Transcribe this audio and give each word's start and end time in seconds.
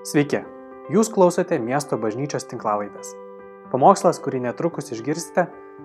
Sveiki, 0.00 0.38
jūs 0.88 1.10
klausote 1.12 1.58
miesto 1.60 1.98
bažnyčios 2.00 2.46
tinklavaitės. 2.48 3.10
Pamokslas, 3.68 4.16
kurį 4.24 4.38
netrukus 4.46 4.86
išgirsite, 4.96 5.42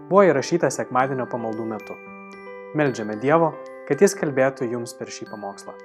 buvo 0.08 0.22
įrašytas 0.24 0.78
sekmadienio 0.80 1.26
pamaldų 1.28 1.66
metu. 1.68 1.98
Meldžiame 2.80 3.18
Dievo, 3.20 3.50
kad 3.90 4.00
Jis 4.00 4.16
kalbėtų 4.16 4.70
jums 4.72 4.94
per 4.96 5.12
šį 5.12 5.28
pamokslą. 5.34 5.76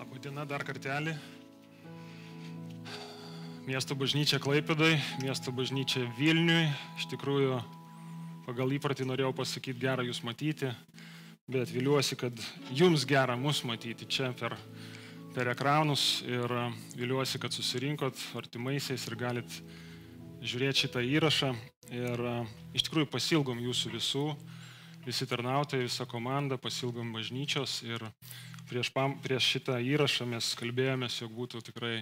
Labadiena 0.00 0.42
dar 0.50 0.66
kartelį. 0.66 1.14
Miesto 3.70 3.94
bažnyčia 3.94 4.42
Klaipėdai, 4.42 4.96
miesto 5.22 5.54
bažnyčia 5.54 6.02
Vilniui. 6.18 6.66
Iš 6.98 7.06
tikrųjų, 7.14 7.62
pagal 8.50 8.74
įpratį 8.74 9.06
norėjau 9.06 9.30
pasakyti 9.38 9.86
gerą 9.86 10.10
jūs 10.10 10.24
matyti, 10.26 10.74
bet 11.46 11.70
viliuosi, 11.70 12.18
kad 12.18 12.34
jums 12.74 13.06
gera 13.06 13.38
mus 13.38 13.62
matyti 13.62 14.10
čia 14.10 14.34
per, 14.34 14.58
per 15.36 15.50
ekranus 15.52 16.22
ir 16.24 16.48
viliuosi, 16.96 17.36
kad 17.36 17.52
susirinkot 17.52 18.16
artimaisiais 18.40 19.02
ir 19.04 19.16
galit 19.20 19.58
žiūrėti 20.40 20.86
šitą 20.86 21.02
įrašą. 21.04 21.50
Ir 21.92 22.22
iš 22.72 22.86
tikrųjų 22.86 23.10
pasilgom 23.12 23.60
jūsų 23.60 23.92
visų, 23.92 24.24
visi 25.04 25.28
tarnautojai, 25.28 25.84
visa 25.84 26.06
komanda, 26.08 26.56
pasilgom 26.56 27.12
bažnyčios 27.12 27.82
ir 27.84 28.02
prieš, 28.70 28.88
pam, 28.96 29.18
prieš 29.20 29.50
šitą 29.58 29.76
įrašą 29.84 30.24
mes 30.32 30.54
kalbėjomės, 30.56 31.20
jog 31.20 31.36
būtų 31.36 31.60
tikrai 31.68 32.00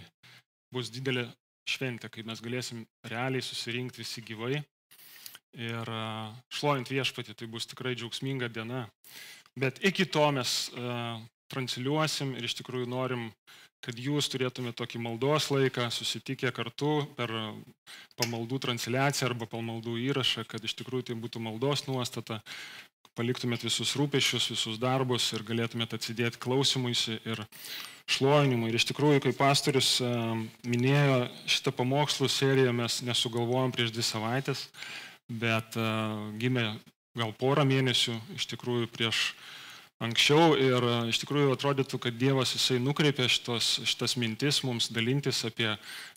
bus 0.70 0.94
didelė 0.94 1.27
šventė, 1.66 2.12
kai 2.14 2.22
mes 2.22 2.38
galėsim 2.44 2.86
realiai 3.10 3.42
susirinkti 3.42 4.05
visi 4.05 4.22
gyvai 4.22 4.62
ir 5.58 5.94
šlovint 6.55 6.91
viešpatį, 6.91 7.34
tai 7.34 7.50
bus 7.50 7.66
tikrai 7.66 7.98
džiaugsminga 7.98 8.46
diena. 8.46 8.86
Bet 9.58 9.82
iki 9.82 10.06
to 10.06 10.30
mes 10.34 10.70
transliuosim 11.52 12.34
ir 12.38 12.46
iš 12.48 12.56
tikrųjų 12.60 12.88
norim, 12.90 13.28
kad 13.84 13.98
jūs 14.00 14.30
turėtumėte 14.32 14.78
tokį 14.80 15.00
maldos 15.04 15.50
laiką, 15.52 15.91
susitikę 15.92 16.52
kartu 16.56 17.02
per 17.19 17.32
pamaldų 18.20 18.62
transliaciją 18.64 19.28
arba 19.28 19.48
pamaldų 19.50 19.98
įrašą, 20.06 20.46
kad 20.48 20.64
iš 20.64 20.77
tikrųjų 20.80 21.10
tai 21.10 21.16
būtų 21.20 21.42
maldos 21.44 21.84
nuostata, 21.88 22.41
paliktumėt 23.14 23.62
visus 23.66 23.92
rūpešius, 23.98 24.48
visus 24.54 24.78
darbus 24.82 25.28
ir 25.36 25.44
galėtumėt 25.46 25.94
atsidėti 25.94 26.41
klausimuisi 26.42 27.20
ir 27.22 27.44
šlovinimui. 28.10 28.72
Ir 28.72 28.78
iš 28.80 28.88
tikrųjų, 28.91 29.20
kaip 29.26 29.38
pastorius 29.38 29.98
minėjo, 30.66 31.28
šitą 31.47 31.74
pamokslų 31.76 32.30
seriją 32.32 32.72
mes 32.74 33.02
nesugalvojom 33.06 33.74
prieš 33.76 33.92
dvi 33.94 34.06
savaitės, 34.08 34.66
bet 35.28 35.78
gimė 36.41 36.72
gal 37.14 37.30
porą 37.38 37.64
mėnesių 37.69 38.16
iš 38.34 38.48
tikrųjų 38.50 38.91
prieš 38.97 39.28
anksčiau 40.05 40.55
ir 40.60 40.84
iš 41.10 41.20
tikrųjų 41.22 41.55
atrodytų, 41.55 42.00
kad 42.06 42.16
Dievas 42.20 42.55
jisai 42.56 42.78
nukreipė 42.83 43.28
šitos, 43.33 43.80
šitas 43.88 44.16
mintis 44.20 44.62
mums 44.66 44.91
dalintis 44.94 45.42
apie 45.48 45.70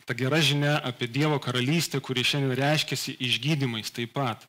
tą 0.08 0.16
gerą 0.18 0.42
žinę, 0.44 0.74
apie 0.88 1.10
Dievo 1.12 1.40
karalystę, 1.44 2.02
kuri 2.04 2.26
šiandien 2.28 2.56
reiškiasi 2.60 3.18
išgydymais 3.28 3.92
taip 3.96 4.14
pat. 4.18 4.46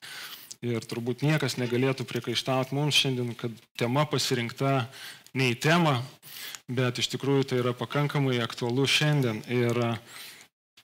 Ir 0.62 0.82
turbūt 0.82 1.22
niekas 1.22 1.54
negalėtų 1.58 2.06
priekaištauti 2.08 2.74
mums 2.74 2.98
šiandien, 2.98 3.34
kad 3.38 3.54
tema 3.78 4.02
pasirinkta 4.10 4.88
ne 5.38 5.52
į 5.52 5.58
temą, 5.62 6.00
bet 6.66 6.98
iš 6.98 7.10
tikrųjų 7.14 7.50
tai 7.50 7.60
yra 7.62 7.74
pakankamai 7.78 8.40
aktualu 8.42 8.86
šiandien. 8.90 9.44
Ir 9.46 9.78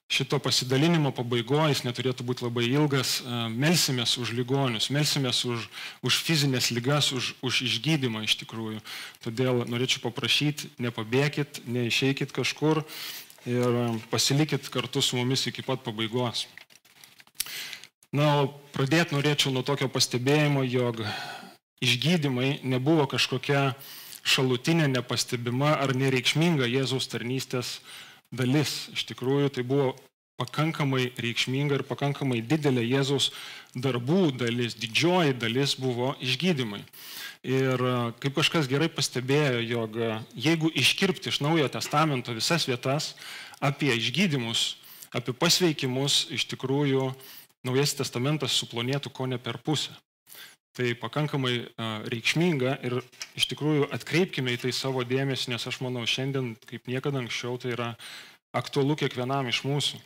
šito 0.09 0.39
pasidalinimo 0.39 1.11
pabaigoje 1.15 1.73
jis 1.73 1.85
neturėtų 1.87 2.27
būti 2.29 2.45
labai 2.47 2.67
ilgas. 2.69 3.17
Melsimės 3.51 4.17
už 4.21 4.35
ligonius, 4.37 4.91
melsimės 4.95 5.45
už, 5.49 5.69
už 6.05 6.19
fizinės 6.27 6.71
lygas, 6.75 7.13
už, 7.13 7.35
už 7.43 7.63
išgydymą 7.69 8.25
iš 8.27 8.37
tikrųjų. 8.45 8.83
Todėl 9.25 9.65
norėčiau 9.71 10.05
paprašyti, 10.05 10.75
nepabėkit, 10.79 11.65
neišeikit 11.67 12.35
kažkur 12.37 12.85
ir 13.49 13.81
pasilikit 14.13 14.69
kartu 14.73 15.03
su 15.05 15.19
mumis 15.21 15.47
iki 15.49 15.65
pat 15.65 15.83
pabaigos. 15.85 16.47
Na, 18.15 18.45
o 18.45 18.47
pradėti 18.77 19.17
norėčiau 19.17 19.51
nuo 19.51 19.65
tokio 19.67 19.89
pastebėjimo, 19.91 20.63
jog 20.71 21.03
išgydymai 21.83 22.61
nebuvo 22.63 23.09
kažkokia 23.11 23.73
šalutinė, 24.25 24.87
nepastebima 24.89 25.75
ar 25.83 25.93
nereikšminga 25.99 26.69
Jėzaus 26.71 27.11
tarnystės 27.11 27.81
dalis. 28.37 28.89
Iš 28.95 29.07
tikrųjų, 29.11 29.53
tai 29.55 29.65
buvo 29.67 29.95
pakankamai 30.41 31.13
reikšminga 31.21 31.79
ir 31.79 31.85
pakankamai 31.87 32.41
didelė 32.43 32.83
Jėzaus 32.83 33.31
darbų 33.79 34.33
dalis, 34.39 34.75
didžioji 34.79 35.37
dalis 35.39 35.77
buvo 35.79 36.15
išgydymai. 36.23 36.83
Ir 37.45 37.83
kaip 38.23 38.39
kažkas 38.39 38.67
gerai 38.71 38.89
pastebėjo, 38.89 39.61
jog 39.69 39.99
jeigu 40.35 40.71
iškirpti 40.73 41.31
iš 41.31 41.43
Naujojo 41.45 41.69
testamento 41.77 42.35
visas 42.35 42.67
vietas 42.67 43.13
apie 43.61 43.93
išgydymus, 43.95 44.75
apie 45.15 45.37
pasveikimus, 45.37 46.25
iš 46.35 46.49
tikrųjų 46.55 47.13
Naujasis 47.65 48.01
testamentas 48.03 48.57
suplonėtų 48.59 49.13
ko 49.15 49.29
ne 49.31 49.39
per 49.41 49.57
pusę. 49.63 49.95
Tai 50.75 50.89
pakankamai 50.99 51.69
reikšminga 52.11 52.79
ir 52.83 52.97
iš 53.39 53.47
tikrųjų 53.53 53.93
atkreipkime 53.95 54.57
į 54.57 54.65
tai 54.65 54.73
savo 54.75 55.05
dėmesį, 55.07 55.53
nes 55.53 55.67
aš 55.71 55.79
manau 55.85 56.03
šiandien, 56.03 56.57
kaip 56.67 56.91
niekada 56.91 57.21
anksčiau, 57.23 57.55
tai 57.63 57.77
yra 57.77 57.93
aktualu 58.55 58.97
kiekvienam 58.99 59.47
iš 59.53 59.63
mūsų. 59.67 60.01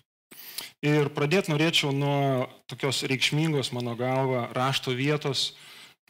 Ir 0.84 1.08
pradėti 1.16 1.54
norėčiau 1.54 1.94
nuo 1.96 2.46
tokios 2.68 3.00
reikšmingos, 3.08 3.72
mano 3.72 3.96
galva, 3.96 4.48
rašto 4.52 4.92
vietos. 4.92 5.54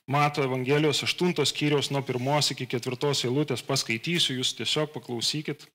Mato 0.08 0.40
Evangelijos 0.42 1.02
8 1.04 1.44
skyriaus 1.44 1.90
nuo 1.92 2.00
1 2.00 2.52
iki 2.54 2.66
4 2.66 3.12
eilutės 3.28 3.62
paskaitysiu, 3.62 4.38
jūs 4.40 4.54
tiesiog 4.56 4.90
paklausykit. 4.94 5.66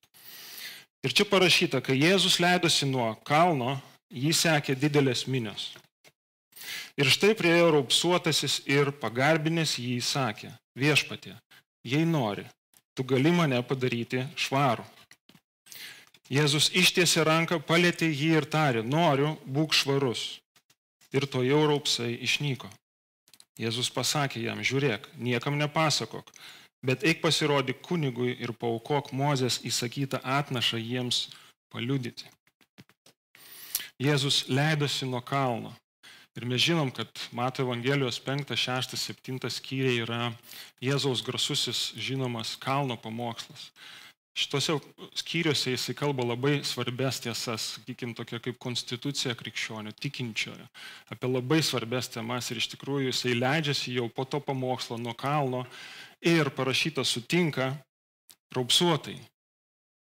Ir 1.06 1.12
čia 1.14 1.24
parašyta, 1.28 1.80
kai 1.84 1.96
Jėzus 2.00 2.40
leidosi 2.42 2.88
nuo 2.90 3.12
kalno, 3.28 3.76
jį 4.10 4.32
sekė 4.34 4.74
didelės 4.74 5.26
minios. 5.30 5.72
Ir 7.00 7.10
štai 7.10 7.34
priejo 7.38 7.72
raupsuotasis 7.74 8.60
ir 8.70 8.92
pagarbinės 9.00 9.76
jį 9.80 9.98
įsakė, 10.00 10.52
viešpatė, 10.78 11.34
jei 11.84 12.06
nori, 12.08 12.46
tu 12.94 13.04
gali 13.04 13.32
mane 13.34 13.60
padaryti 13.66 14.24
švarų. 14.38 14.86
Jėzus 16.32 16.70
ištiesė 16.72 17.26
ranką, 17.28 17.58
palėtė 17.60 18.08
jį 18.08 18.30
ir 18.38 18.46
tarė, 18.48 18.82
noriu, 18.82 19.34
būk 19.44 19.74
švarus. 19.76 20.40
Ir 21.12 21.26
to 21.30 21.44
jau 21.44 21.60
raupsai 21.68 22.14
išnyko. 22.24 22.70
Jėzus 23.60 23.90
pasakė 23.92 24.40
jam, 24.42 24.62
žiūrėk, 24.64 25.12
niekam 25.14 25.58
nepasakok, 25.60 26.32
bet 26.82 27.04
eik 27.06 27.20
pasirodyk 27.22 27.84
kunigui 27.86 28.32
ir 28.34 28.54
paukok 28.56 29.12
Mozės 29.12 29.60
įsakytą 29.62 30.18
atnašą 30.24 30.80
jiems 30.80 31.28
paliudyti. 31.70 32.26
Jėzus 34.00 34.48
leidosi 34.48 35.06
nuo 35.06 35.20
kalno. 35.22 35.70
Ir 36.34 36.46
mes 36.50 36.58
žinom, 36.58 36.90
kad 36.90 37.08
Mato 37.30 37.62
Evangelijos 37.62 38.18
5, 38.18 38.56
6, 38.58 38.96
7 38.98 39.50
skyriai 39.54 40.00
yra 40.02 40.32
Jėzaus 40.82 41.22
grasusis 41.22 41.92
žinomas 41.94 42.56
kalno 42.58 42.96
pamokslas. 42.98 43.68
Šitose 44.34 44.74
skyriuose 45.14 45.76
jisai 45.76 45.94
kalba 45.94 46.24
labai 46.26 46.56
svarbės 46.66 47.20
tiesas, 47.22 47.68
sakykime, 47.76 48.16
tokia 48.18 48.40
kaip 48.42 48.58
konstitucija 48.58 49.36
krikščionių, 49.38 49.92
tikinčiojo, 49.94 50.66
apie 51.14 51.30
labai 51.30 51.60
svarbės 51.62 52.10
temas 52.10 52.50
ir 52.50 52.58
iš 52.58 52.72
tikrųjų 52.72 53.12
jisai 53.12 53.36
leidžiasi 53.38 53.94
jau 53.94 54.08
po 54.10 54.26
to 54.26 54.42
pamokslo 54.42 54.98
nuo 54.98 55.14
kalno 55.14 55.62
ir 56.18 56.50
parašyta 56.50 57.06
sutinka 57.06 57.76
raupsuotai. 58.58 59.20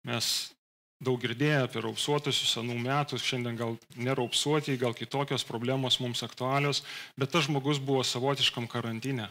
Mes 0.09 0.56
daug 1.01 1.21
girdėję 1.21 1.59
apie 1.67 1.81
raupsuotusius 1.85 2.55
senų 2.57 2.77
metų, 2.81 3.19
šiandien 3.21 3.57
gal 3.59 3.75
neraupsuoti, 4.01 4.79
gal 4.81 4.95
kitokios 4.97 5.45
problemos 5.45 5.99
mums 6.01 6.23
aktualios, 6.25 6.83
bet 7.21 7.35
tas 7.35 7.45
žmogus 7.49 7.81
buvo 7.83 8.05
savotiškam 8.07 8.69
karantinė. 8.71 9.29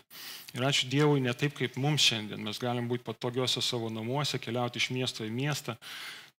Ir 0.53 0.67
ačiū 0.67 0.89
Dievui, 0.91 1.23
ne 1.25 1.33
taip 1.33 1.57
kaip 1.57 1.79
mums 1.81 2.05
šiandien. 2.05 2.43
Mes 2.45 2.61
galim 2.61 2.89
būti 2.91 3.05
patogiuose 3.07 3.63
savo 3.65 3.89
namuose, 3.89 4.39
keliauti 4.39 4.79
iš 4.79 4.91
miesto 4.93 5.25
į 5.25 5.33
miestą. 5.33 5.75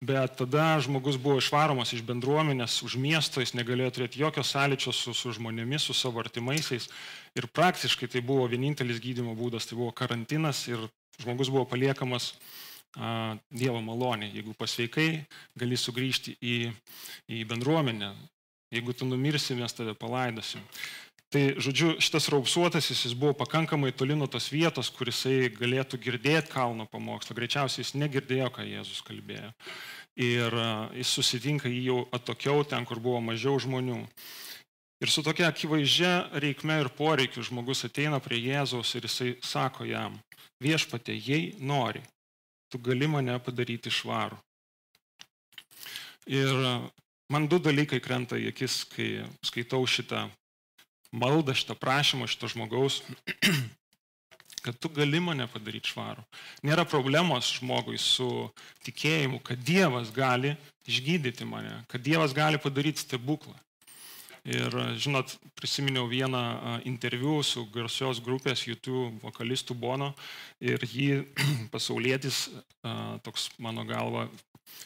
Bet 0.06 0.34
tada 0.36 0.76
žmogus 0.84 1.16
buvo 1.16 1.40
išvaromas 1.40 1.94
iš 1.96 2.02
bendruomenės, 2.04 2.82
už 2.84 2.98
miesto, 3.00 3.40
jis 3.40 3.54
negalėjo 3.56 3.94
turėti 3.96 4.20
jokio 4.20 4.44
sąlyčio 4.44 4.92
su, 4.92 5.14
su 5.16 5.32
žmonėmis, 5.32 5.88
su 5.88 5.96
savo 5.96 6.20
artimaisiais. 6.20 6.90
Ir 7.34 7.48
praktiškai 7.48 8.08
tai 8.12 8.20
buvo 8.20 8.44
vienintelis 8.52 9.00
gydimo 9.00 9.32
būdas, 9.34 9.64
tai 9.66 9.78
buvo 9.80 9.94
karantinas 9.96 10.66
ir 10.68 10.84
žmogus 11.16 11.48
buvo 11.48 11.64
paliekamas 11.64 12.34
Dievo 12.96 13.82
malonė. 13.84 14.30
Jeigu 14.32 14.54
pasveikai, 14.56 15.26
gali 15.58 15.76
sugrįžti 15.76 16.36
į, 16.40 16.56
į 17.28 17.42
bendruomenę. 17.48 18.14
Jeigu 18.72 18.94
tu 18.96 19.06
numirsi, 19.06 19.54
mes 19.58 19.74
tave 19.76 19.94
palaidosim. 19.94 20.62
Tai, 21.30 21.42
žodžiu, 21.58 21.96
šitas 22.00 22.28
raupsuotasis, 22.30 23.02
jis 23.08 23.14
buvo 23.18 23.34
pakankamai 23.36 23.90
toli 23.92 24.14
nuo 24.16 24.28
tos 24.30 24.46
vietos, 24.48 24.88
kur 24.94 25.10
jisai 25.10 25.50
galėtų 25.52 25.98
girdėti 26.00 26.52
kalno 26.54 26.86
pamokslą. 26.88 27.34
Greičiausiai 27.36 27.82
jis 27.82 27.92
negirdėjo, 27.98 28.48
ką 28.54 28.64
Jėzus 28.64 29.02
kalbėjo. 29.04 29.50
Ir 30.22 30.56
jis 30.96 31.12
susitinka 31.18 31.68
jį 31.68 31.82
jau 31.90 31.98
atokiau, 32.16 32.62
ten, 32.64 32.86
kur 32.88 33.02
buvo 33.02 33.20
mažiau 33.20 33.58
žmonių. 33.60 34.00
Ir 35.02 35.12
su 35.12 35.20
tokia 35.26 35.50
akivaizdžia 35.50 36.40
reikme 36.40 36.78
ir 36.80 36.88
poreikiu 36.96 37.44
žmogus 37.44 37.84
ateina 37.84 38.22
prie 38.24 38.38
Jėzaus 38.40 38.94
ir 38.96 39.04
jisai 39.04 39.34
sako 39.44 39.84
jam, 39.84 40.16
viešpatė, 40.64 41.12
jei 41.20 41.50
nori, 41.60 42.00
tu 42.70 42.80
gali 42.82 43.08
mane 43.10 43.36
padaryti 43.42 43.92
švarų. 43.92 44.38
Ir 46.26 46.52
man 47.30 47.46
du 47.46 47.60
dalykai 47.62 48.00
krenta 48.02 48.38
į 48.38 48.50
akis, 48.50 48.82
kai 48.90 49.26
skaitau 49.46 49.86
šitą 49.86 50.26
maldą, 51.14 51.54
šitą 51.54 51.76
prašymą 51.78 52.26
šito 52.30 52.50
žmogaus, 52.50 53.02
kad 54.64 54.78
tu 54.82 54.90
gali 54.90 55.20
mane 55.22 55.46
padaryti 55.50 55.92
švarų. 55.92 56.24
Nėra 56.66 56.86
problemos 56.88 57.52
žmogui 57.60 58.00
su 58.02 58.48
tikėjimu, 58.86 59.38
kad 59.46 59.62
Dievas 59.62 60.10
gali 60.14 60.56
išgydyti 60.90 61.46
mane, 61.46 61.84
kad 61.90 62.02
Dievas 62.02 62.34
gali 62.34 62.58
padaryti 62.58 63.06
stebuklą. 63.06 63.54
Ir, 64.46 64.70
žinot, 64.94 65.32
prisiminiau 65.58 66.06
vieną 66.06 66.40
interviu 66.86 67.40
su 67.42 67.64
garsios 67.74 68.20
grupės 68.22 68.62
YouTube 68.68 69.18
vokalistų 69.24 69.74
Bono 69.74 70.12
ir 70.62 70.78
jį 70.86 71.24
pasaulietis, 71.74 72.44
toks 73.26 73.48
mano 73.58 73.82
galva, 73.88 74.28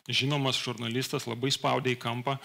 žinomas 0.08 0.56
žurnalistas 0.56 1.28
labai 1.28 1.52
spaudė 1.52 1.92
į 1.92 2.00
kampą 2.00 2.38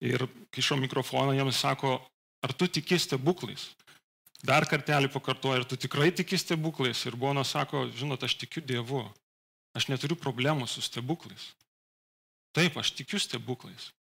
ir 0.00 0.24
kišo 0.54 0.80
mikrofoną 0.80 1.36
jam 1.36 1.52
sako, 1.52 1.98
ar 2.40 2.56
tu 2.56 2.68
tiki 2.68 2.96
stebuklais? 2.96 3.68
Dar 4.42 4.64
kartelį 4.66 5.12
pakartoja, 5.12 5.60
ar 5.60 5.68
tu 5.68 5.76
tikrai 5.76 6.08
tiki 6.10 6.40
stebuklais? 6.40 7.04
Ir 7.06 7.20
Bono 7.20 7.44
sako, 7.44 7.84
žinot, 7.94 8.24
aš 8.24 8.40
tikiu 8.40 8.64
Dievu, 8.64 9.04
aš 9.76 9.92
neturiu 9.92 10.16
problemų 10.18 10.66
su 10.66 10.82
stebuklais. 10.82 11.52
Taip, 12.56 12.80
aš 12.80 12.96
tikiu 12.96 13.20
stebuklais. 13.22 13.92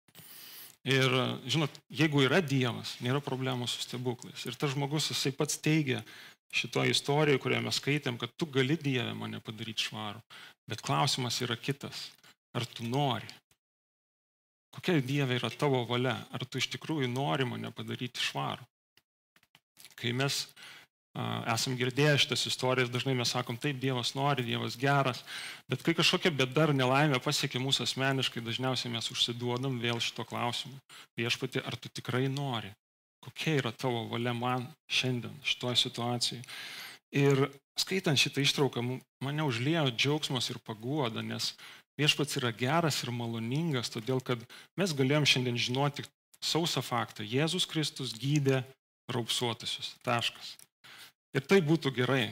Ir, 0.88 1.12
žinot, 1.44 1.74
jeigu 1.92 2.22
yra 2.24 2.40
Dievas, 2.40 2.94
nėra 3.04 3.20
problemų 3.20 3.68
su 3.68 3.82
stebuklais. 3.84 4.46
Ir 4.48 4.56
tas 4.56 4.72
žmogus, 4.72 5.10
jisai 5.12 5.32
pats 5.36 5.58
teigia 5.60 6.00
šitoje 6.56 6.94
istorijoje, 6.94 7.40
kurioje 7.42 7.64
mes 7.66 7.76
skaitėm, 7.82 8.16
kad 8.20 8.32
tu 8.40 8.48
gali 8.48 8.78
Dievę 8.80 9.12
mane 9.14 9.42
padaryti 9.44 9.90
švarų. 9.90 10.22
Bet 10.70 10.80
klausimas 10.86 11.36
yra 11.44 11.58
kitas. 11.60 12.08
Ar 12.56 12.64
tu 12.66 12.86
nori? 12.88 13.28
Kokia 14.74 15.02
Dievė 15.04 15.36
yra 15.36 15.50
tavo 15.52 15.84
valia? 15.86 16.16
Ar 16.32 16.46
tu 16.46 16.58
iš 16.58 16.70
tikrųjų 16.74 17.10
nori 17.12 17.46
mane 17.46 17.70
padaryti 17.76 18.22
švarų? 18.24 18.64
Kai 20.00 20.14
mes 20.16 20.46
esam 21.50 21.74
girdėję 21.78 22.18
šitas 22.22 22.44
istorijas, 22.46 22.90
dažnai 22.92 23.16
mes 23.18 23.32
sakom, 23.34 23.56
taip, 23.58 23.80
Dievas 23.82 24.12
nori, 24.14 24.44
Dievas 24.46 24.76
geras, 24.78 25.24
bet 25.70 25.82
kai 25.82 25.94
kažkokia 25.98 26.30
bėda 26.30 26.68
ar 26.68 26.74
nelaimė 26.76 27.18
pasiekia 27.22 27.62
mūsų 27.62 27.86
asmeniškai, 27.88 28.44
dažniausiai 28.46 28.92
mes 28.92 29.10
užsiduodam 29.10 29.80
vėl 29.82 29.98
šito 29.98 30.24
klausimu. 30.28 30.78
Viešpati, 31.18 31.64
ar 31.66 31.74
tu 31.76 31.90
tikrai 31.90 32.28
nori? 32.30 32.70
Kokia 33.20 33.58
yra 33.58 33.72
tavo 33.74 34.06
valia 34.08 34.32
man 34.32 34.68
šiandien 34.88 35.34
šitoje 35.44 35.82
situacijoje? 35.82 36.44
Ir 37.10 37.48
skaitant 37.74 38.20
šitą 38.20 38.44
ištrauką, 38.44 38.84
mane 39.24 39.44
užlėjo 39.44 39.90
džiaugsmas 39.90 40.52
ir 40.52 40.62
paguoda, 40.62 41.24
nes 41.26 41.56
viešpats 41.98 42.38
yra 42.38 42.54
geras 42.54 43.02
ir 43.02 43.10
maloningas, 43.10 43.90
todėl 43.90 44.22
kad 44.22 44.40
mes 44.78 44.94
galėjom 44.94 45.26
šiandien 45.26 45.58
žinoti 45.58 46.06
sausą 46.40 46.80
faktą. 46.86 47.26
Jėzus 47.26 47.66
Kristus 47.68 48.14
gydė 48.16 48.62
raupsuotusius. 49.10 49.96
Taškas. 50.06 50.54
Ir 51.36 51.46
tai 51.46 51.60
būtų 51.62 51.92
gerai. 51.94 52.28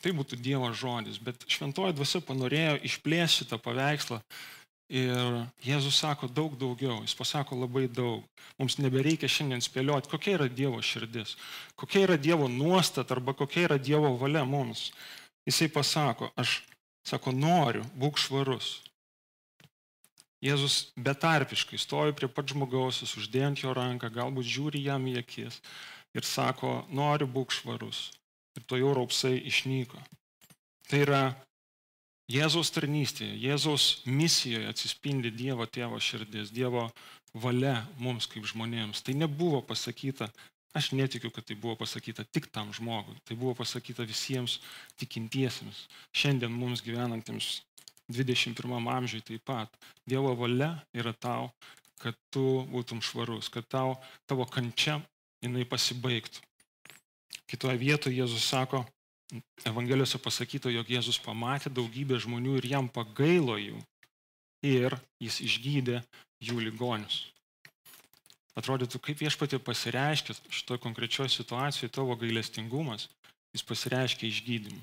Tai 0.00 0.14
būtų 0.16 0.38
Dievo 0.40 0.70
žodis. 0.72 1.18
Bet 1.20 1.44
šventoji 1.50 1.96
dvasia 1.96 2.22
panorėjo 2.24 2.78
išplėsti 2.88 3.44
šitą 3.44 3.58
paveikslą. 3.60 4.20
Ir 4.90 5.44
Jėzus 5.62 6.00
sako 6.02 6.26
daug 6.26 6.56
daugiau, 6.58 6.96
jis 7.04 7.14
pasako 7.14 7.60
labai 7.60 7.84
daug. 7.86 8.24
Mums 8.58 8.78
nebereikia 8.80 9.30
šiandien 9.30 9.62
spėlioti, 9.62 10.10
kokia 10.10 10.34
yra 10.38 10.48
Dievo 10.50 10.80
širdis, 10.82 11.36
kokia 11.78 12.08
yra 12.08 12.16
Dievo 12.18 12.48
nuostata 12.50 13.14
arba 13.14 13.36
kokia 13.38 13.68
yra 13.68 13.78
Dievo 13.78 14.16
valia 14.18 14.42
mums. 14.42 14.88
Jisai 15.46 15.70
pasako, 15.70 16.32
aš, 16.34 16.64
sako, 17.06 17.30
noriu, 17.30 17.84
būk 17.94 18.18
švarus. 18.18 18.80
Jėzus 20.42 20.90
betarpiškai 20.98 21.78
stovi 21.78 22.16
prie 22.16 22.26
pat 22.32 22.50
žmogaus, 22.50 23.04
uždėjant 23.04 23.62
jo 23.62 23.74
ranką, 23.76 24.10
galbūt 24.10 24.48
žiūri 24.48 24.82
jam 24.88 25.06
į 25.06 25.20
akis 25.22 25.60
ir 26.18 26.26
sako, 26.26 26.80
noriu 26.90 27.30
būk 27.30 27.54
švarus 27.54 28.08
ir 28.58 28.66
to 28.66 28.80
jau 28.80 28.94
raupsai 28.96 29.36
išnyko. 29.50 30.00
Tai 30.90 31.00
yra 31.04 31.22
Jėzaus 32.30 32.70
tarnystėje, 32.70 33.34
Jėzaus 33.42 34.02
misijoje 34.06 34.68
atsispindi 34.70 35.32
Dievo 35.34 35.66
tėvo 35.66 35.98
širdis, 35.98 36.52
Dievo 36.54 36.86
valia 37.34 37.80
mums 37.98 38.28
kaip 38.30 38.46
žmonėms. 38.46 39.02
Tai 39.02 39.16
nebuvo 39.18 39.62
pasakyta, 39.66 40.28
aš 40.78 40.92
netikiu, 40.94 41.32
kad 41.34 41.48
tai 41.48 41.56
buvo 41.58 41.74
pasakyta 41.80 42.24
tik 42.30 42.46
tam 42.54 42.70
žmogui, 42.74 43.16
tai 43.26 43.34
buvo 43.38 43.56
pasakyta 43.58 44.06
visiems 44.06 44.60
tikintiesiems, 45.02 45.88
šiandien 46.14 46.54
mums 46.54 46.84
gyvenantiems 46.86 47.60
21 48.10 48.90
amžiui 48.94 49.26
taip 49.26 49.42
pat. 49.46 49.74
Dievo 50.06 50.34
valia 50.38 50.76
yra 50.94 51.14
tau, 51.14 51.50
kad 52.02 52.14
tu 52.30 52.62
būtum 52.70 53.02
švarus, 53.02 53.50
kad 53.50 53.66
tau, 53.70 53.98
tavo 54.30 54.46
kančia 54.46 55.00
jinai 55.42 55.66
pasibaigtų. 55.68 56.42
Kitoje 57.50 57.78
vietoje 57.80 58.16
Jėzus 58.16 58.46
sako, 58.46 58.84
Evangelijose 59.66 60.18
pasakyta, 60.18 60.70
jog 60.74 60.88
Jėzus 60.90 61.20
pamatė 61.22 61.70
daugybę 61.70 62.18
žmonių 62.18 62.56
ir 62.58 62.66
jam 62.72 62.88
pagailo 62.90 63.56
jų. 63.60 63.78
Ir 64.66 64.96
jis 65.22 65.38
išgydė 65.46 66.00
jų 66.42 66.58
ligonius. 66.66 67.22
Atrodytų, 68.58 68.98
kaip 68.98 69.22
viešpatė 69.22 69.60
pasireiškia 69.62 70.34
šitoje 70.50 70.82
konkrečioje 70.82 71.30
situacijoje 71.32 71.92
tavo 71.94 72.16
gailestingumas, 72.18 73.06
jis 73.54 73.64
pasireiškia 73.64 74.26
išgydymu. 74.28 74.82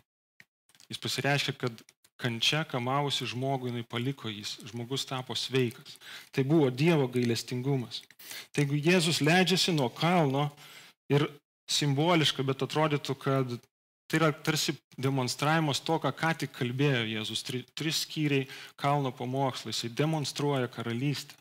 Jis 0.87 1.01
pasireiškia, 1.03 1.53
kad 1.59 1.83
kančia 2.17 2.63
kamavusi 2.65 3.27
žmogui 3.29 3.69
jinai 3.69 3.83
paliko 3.85 4.31
jis, 4.31 4.55
žmogus 4.71 5.05
tapo 5.05 5.35
sveikas. 5.35 5.97
Tai 6.31 6.45
buvo 6.47 6.69
Dievo 6.71 7.09
gailestingumas. 7.11 8.01
Taigi 8.55 8.79
Jėzus 8.87 9.21
leidžiasi 9.21 9.75
nuo 9.75 9.89
kalno 9.93 10.47
ir 11.11 11.27
simboliška, 11.67 12.45
bet 12.47 12.63
atrodytų, 12.63 13.15
kad 13.19 13.57
tai 14.07 14.21
yra 14.21 14.31
tarsi 14.31 14.77
demonstravimas 14.97 15.81
to, 15.83 15.97
ką 15.99 16.13
ką 16.15 16.31
tik 16.43 16.53
kalbėjo 16.55 17.03
Jėzus. 17.11 17.43
Tri, 17.43 17.65
tris 17.75 18.05
skyriai 18.05 18.47
kalno 18.79 19.11
pamokslai, 19.11 19.75
jisai 19.75 19.91
demonstruoja 19.91 20.71
karalystę. 20.71 21.35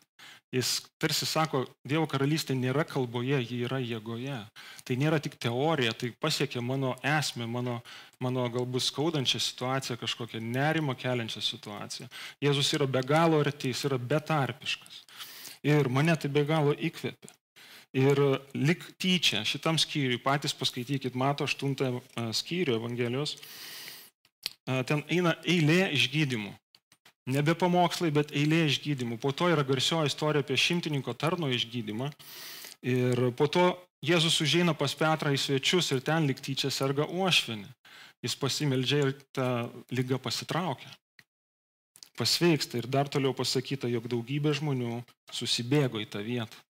Jis 0.51 0.77
tarsi 0.95 1.25
sako, 1.27 1.65
Dievo 1.83 2.05
karalystė 2.07 2.55
nėra 2.55 2.85
kalboje, 2.87 3.41
ji 3.43 3.65
yra 3.67 3.81
jėgoje. 3.83 4.37
Tai 4.87 4.95
nėra 4.95 5.19
tik 5.19 5.35
teorija, 5.43 5.91
tai 5.91 6.13
pasiekia 6.23 6.63
mano 6.63 6.93
esmę, 7.03 7.43
mano, 7.51 7.81
mano 8.23 8.45
galbūt 8.53 8.85
skaudančią 8.85 9.41
situaciją, 9.43 9.97
kažkokią 9.99 10.39
nerimą 10.39 10.95
keliančią 10.95 11.43
situaciją. 11.43 12.07
Jėzus 12.43 12.71
yra 12.79 12.87
be 12.87 13.03
galo 13.03 13.43
arti, 13.43 13.73
jis 13.73 13.83
yra 13.89 13.99
betarpiškas. 13.99 15.03
Ir 15.67 15.91
mane 15.91 16.15
tai 16.15 16.31
be 16.31 16.45
galo 16.47 16.71
įkvėpia. 16.71 17.36
Ir 17.95 18.19
lik 18.51 18.83
tyčia 18.99 19.45
šitam 19.47 19.77
skyriui, 19.79 20.19
patys 20.19 20.53
paskaitykit, 20.57 21.15
mato 21.15 21.47
aštuntą 21.47 22.01
skyrių 22.35 22.75
Evangelijos, 22.75 23.37
ten 24.89 25.03
eina 25.07 25.37
eilė 25.47 25.87
išgydymų. 25.95 26.51
Nebe 27.31 27.55
pamokslai, 27.59 28.11
bet 28.11 28.31
eilė 28.35 28.65
išgydymų. 28.67 29.17
Po 29.23 29.33
to 29.35 29.49
yra 29.51 29.63
garsioji 29.67 30.11
istorija 30.11 30.43
apie 30.43 30.59
šimtininko 30.59 31.15
tarno 31.15 31.49
išgydymą. 31.51 32.11
Ir 32.87 33.31
po 33.35 33.47
to 33.51 33.71
Jėzus 34.05 34.37
užeina 34.43 34.75
pas 34.77 34.93
Petrą 34.95 35.33
į 35.33 35.39
svečius 35.41 35.89
ir 35.91 36.03
ten 36.05 36.27
liktyčia 36.29 36.69
serga 36.71 37.07
uošvinė. 37.09 37.67
Jis 38.23 38.35
pasimeldžia 38.37 38.99
ir 39.03 39.11
ta 39.35 39.47
lyga 39.93 40.19
pasitraukia. 40.21 40.89
Pasveiksta 42.17 42.79
ir 42.79 42.87
dar 42.89 43.09
toliau 43.09 43.33
pasakyta, 43.37 43.89
jog 43.89 44.07
daugybė 44.09 44.53
žmonių 44.57 45.01
susibėgo 45.33 46.01
į 46.01 46.07
tą 46.13 46.23
vietą. 46.25 46.63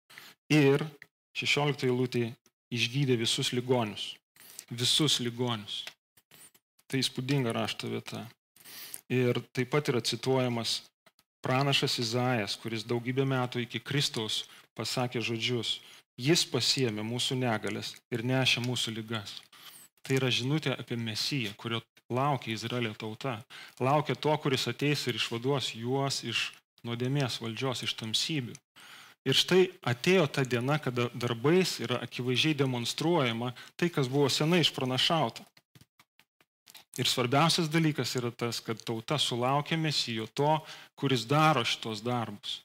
Ir 0.53 0.85
16 1.35 1.89
eilutė 1.89 2.29
išgydė 2.71 3.17
visus 3.19 3.51
ligonius. 3.53 4.15
Visus 4.71 5.19
ligonius. 5.21 5.83
Tai 6.87 7.01
įspūdinga 7.03 7.53
rašto 7.55 7.91
vieta. 7.91 8.23
Ir 9.11 9.41
taip 9.53 9.73
pat 9.75 9.91
yra 9.91 10.01
cituojamas 10.01 10.83
pranašas 11.45 11.99
Izaijas, 12.01 12.55
kuris 12.57 12.87
daugybę 12.89 13.27
metų 13.29 13.65
iki 13.65 13.83
Kristaus 13.83 14.45
pasakė 14.79 15.21
žodžius. 15.21 15.81
Jis 16.17 16.45
pasiemė 16.47 17.03
mūsų 17.03 17.37
negalės 17.43 17.97
ir 18.15 18.23
nešė 18.23 18.63
mūsų 18.65 18.95
lygas. 18.95 19.35
Tai 20.07 20.21
yra 20.21 20.31
žinutė 20.31 20.73
apie 20.79 20.97
Mesiją, 21.01 21.51
kurio 21.59 21.83
laukia 22.13 22.53
Izraelio 22.55 22.95
tauta. 22.95 23.41
Laukia 23.81 24.15
to, 24.15 24.35
kuris 24.39 24.69
ateis 24.71 25.03
ir 25.09 25.19
išvaduos 25.19 25.73
juos 25.75 26.23
iš 26.23 26.53
nuodėmės 26.87 27.41
valdžios, 27.43 27.83
iš 27.89 27.97
tamsybių. 27.99 28.55
Ir 29.25 29.37
štai 29.37 29.71
atėjo 29.89 30.27
ta 30.29 30.45
diena, 30.45 30.77
kada 30.77 31.09
darbais 31.17 31.79
yra 31.81 32.03
akivaizdžiai 32.05 32.59
demonstruojama 32.61 33.55
tai, 33.81 33.89
kas 33.89 34.11
buvo 34.13 34.29
senai 34.29 34.61
išpranašauta. 34.61 35.47
Ir 37.01 37.09
svarbiausias 37.11 37.71
dalykas 37.73 38.13
yra 38.21 38.31
tas, 38.31 38.61
kad 38.63 38.79
tauta 38.85 39.17
sulaukė 39.19 39.79
mesijo 39.81 40.29
to, 40.31 40.61
kuris 40.95 41.25
daro 41.27 41.65
šitos 41.67 42.05
darbus. 42.05 42.61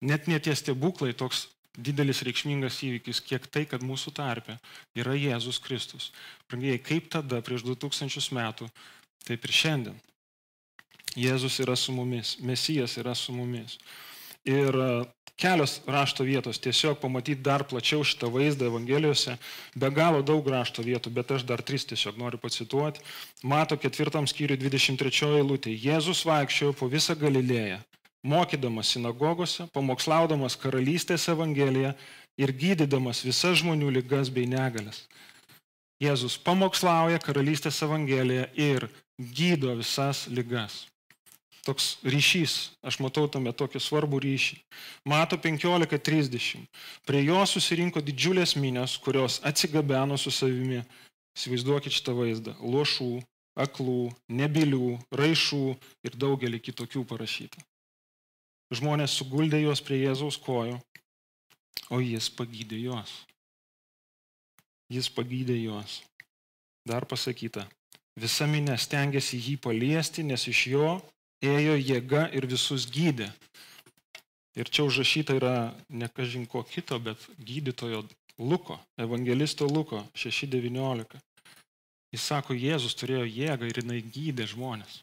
Net 0.00 0.30
netie 0.30 0.54
stebuklai 0.56 1.12
toks 1.12 1.48
didelis 1.76 2.22
reikšmingas 2.24 2.78
įvykis, 2.86 3.20
kiek 3.20 3.50
tai, 3.52 3.66
kad 3.68 3.84
mūsų 3.84 4.14
tarpe 4.16 4.56
yra 4.96 5.16
Jėzus 5.18 5.60
Kristus. 5.60 6.10
Pradėjai 6.48 6.80
kaip 6.86 7.10
tada, 7.12 7.42
prieš 7.44 7.66
2000 7.66 8.32
metų, 8.36 8.70
taip 9.28 9.44
ir 9.44 9.52
šiandien. 9.52 9.98
Jėzus 11.16 11.58
yra 11.64 11.76
su 11.76 11.92
mumis, 11.96 12.36
Mesijas 12.44 12.96
yra 13.00 13.14
su 13.16 13.34
mumis. 13.36 13.76
Ir 14.48 14.76
kelios 15.36 15.80
rašto 15.86 16.24
vietos, 16.24 16.58
tiesiog 16.58 16.98
pamatyti 17.00 17.42
dar 17.44 17.64
plačiau 17.68 18.04
šitą 18.04 18.30
vaizdą 18.32 18.70
Evangelijose, 18.70 19.36
be 19.76 19.90
galo 19.92 20.22
daug 20.24 20.48
rašto 20.48 20.84
vietų, 20.86 21.12
bet 21.12 21.34
aš 21.36 21.44
dar 21.48 21.62
tris 21.62 21.84
tiesiog 21.84 22.16
noriu 22.20 22.40
pacituoti. 22.40 23.04
Mato 23.44 23.76
ketvirtam 23.76 24.26
skyriui 24.26 24.58
23 24.60 25.36
eilutė. 25.40 25.74
Jėzus 25.76 26.24
vaikščiojo 26.28 26.72
po 26.80 26.88
visą 26.88 27.16
Galilėją, 27.20 27.82
mokydamas 28.24 28.94
sinagogose, 28.96 29.68
pamokslaudamas 29.76 30.56
karalystės 30.56 31.28
Evangeliją 31.28 31.92
ir 32.40 32.52
gydydamas 32.52 33.22
visas 33.24 33.60
žmonių 33.60 33.92
lygas 34.00 34.32
bei 34.32 34.48
negalės. 34.48 35.04
Jėzus 36.00 36.36
pamokslauja 36.44 37.20
karalystės 37.20 37.80
Evangeliją 37.84 38.48
ir 38.56 38.88
gydo 39.16 39.72
visas 39.76 40.26
lygas 40.28 40.84
toks 41.66 41.96
ryšys, 42.06 42.78
aš 42.86 43.00
matau 43.02 43.26
tame 43.26 43.50
tokį 43.50 43.82
svarbų 43.82 44.20
ryšį. 44.22 44.60
Mato 45.10 45.38
15.30. 45.42 46.62
Prie 47.08 47.22
jo 47.26 47.42
susirinko 47.50 48.02
didžiulės 48.06 48.54
minios, 48.56 48.94
kurios 49.02 49.40
atsigabeno 49.42 50.18
su 50.20 50.30
savimi. 50.30 50.84
Įsivaizduokit 51.36 51.92
šitą 51.92 52.14
vaizdą. 52.16 52.54
Lošų, 52.62 53.18
aklų, 53.60 54.12
nebilių, 54.32 54.94
raišų 55.12 55.64
ir 56.06 56.16
daugelį 56.16 56.62
kitokių 56.68 57.02
parašyta. 57.08 57.60
Žmonės 58.72 59.14
suguldė 59.18 59.60
juos 59.62 59.82
prie 59.84 60.00
Jėzaus 60.00 60.38
kojų, 60.42 60.78
o 61.92 62.00
jis 62.02 62.30
pagydė 62.34 62.78
juos. 62.82 63.12
Jis 64.90 65.10
pagydė 65.10 65.58
juos. 65.60 66.00
Dar 66.86 67.06
pasakyta, 67.10 67.66
visa 68.18 68.46
minė 68.50 68.78
stengiasi 68.78 69.38
jį 69.42 69.56
paliesti, 69.62 70.24
nes 70.26 70.46
iš 70.50 70.64
jo 70.72 70.90
ėjo 71.44 71.76
jėga 71.76 72.26
ir 72.32 72.46
visus 72.48 72.86
gydė. 72.88 73.30
Ir 74.56 74.70
čia 74.72 74.86
užrašyta 74.88 75.36
yra 75.36 75.74
ne 75.88 76.08
kažin 76.08 76.46
ko 76.48 76.62
kito, 76.64 76.98
bet 76.98 77.20
gydytojo 77.36 78.06
Luko, 78.38 78.78
evangelisto 78.96 79.66
Luko 79.68 80.00
6.19. 80.16 81.20
Jis 82.12 82.22
sako, 82.22 82.54
Jėzus 82.56 82.96
turėjo 82.96 83.26
jėgą 83.28 83.68
ir 83.68 83.82
jinai 83.82 84.00
gydė 84.00 84.46
žmonės. 84.48 85.02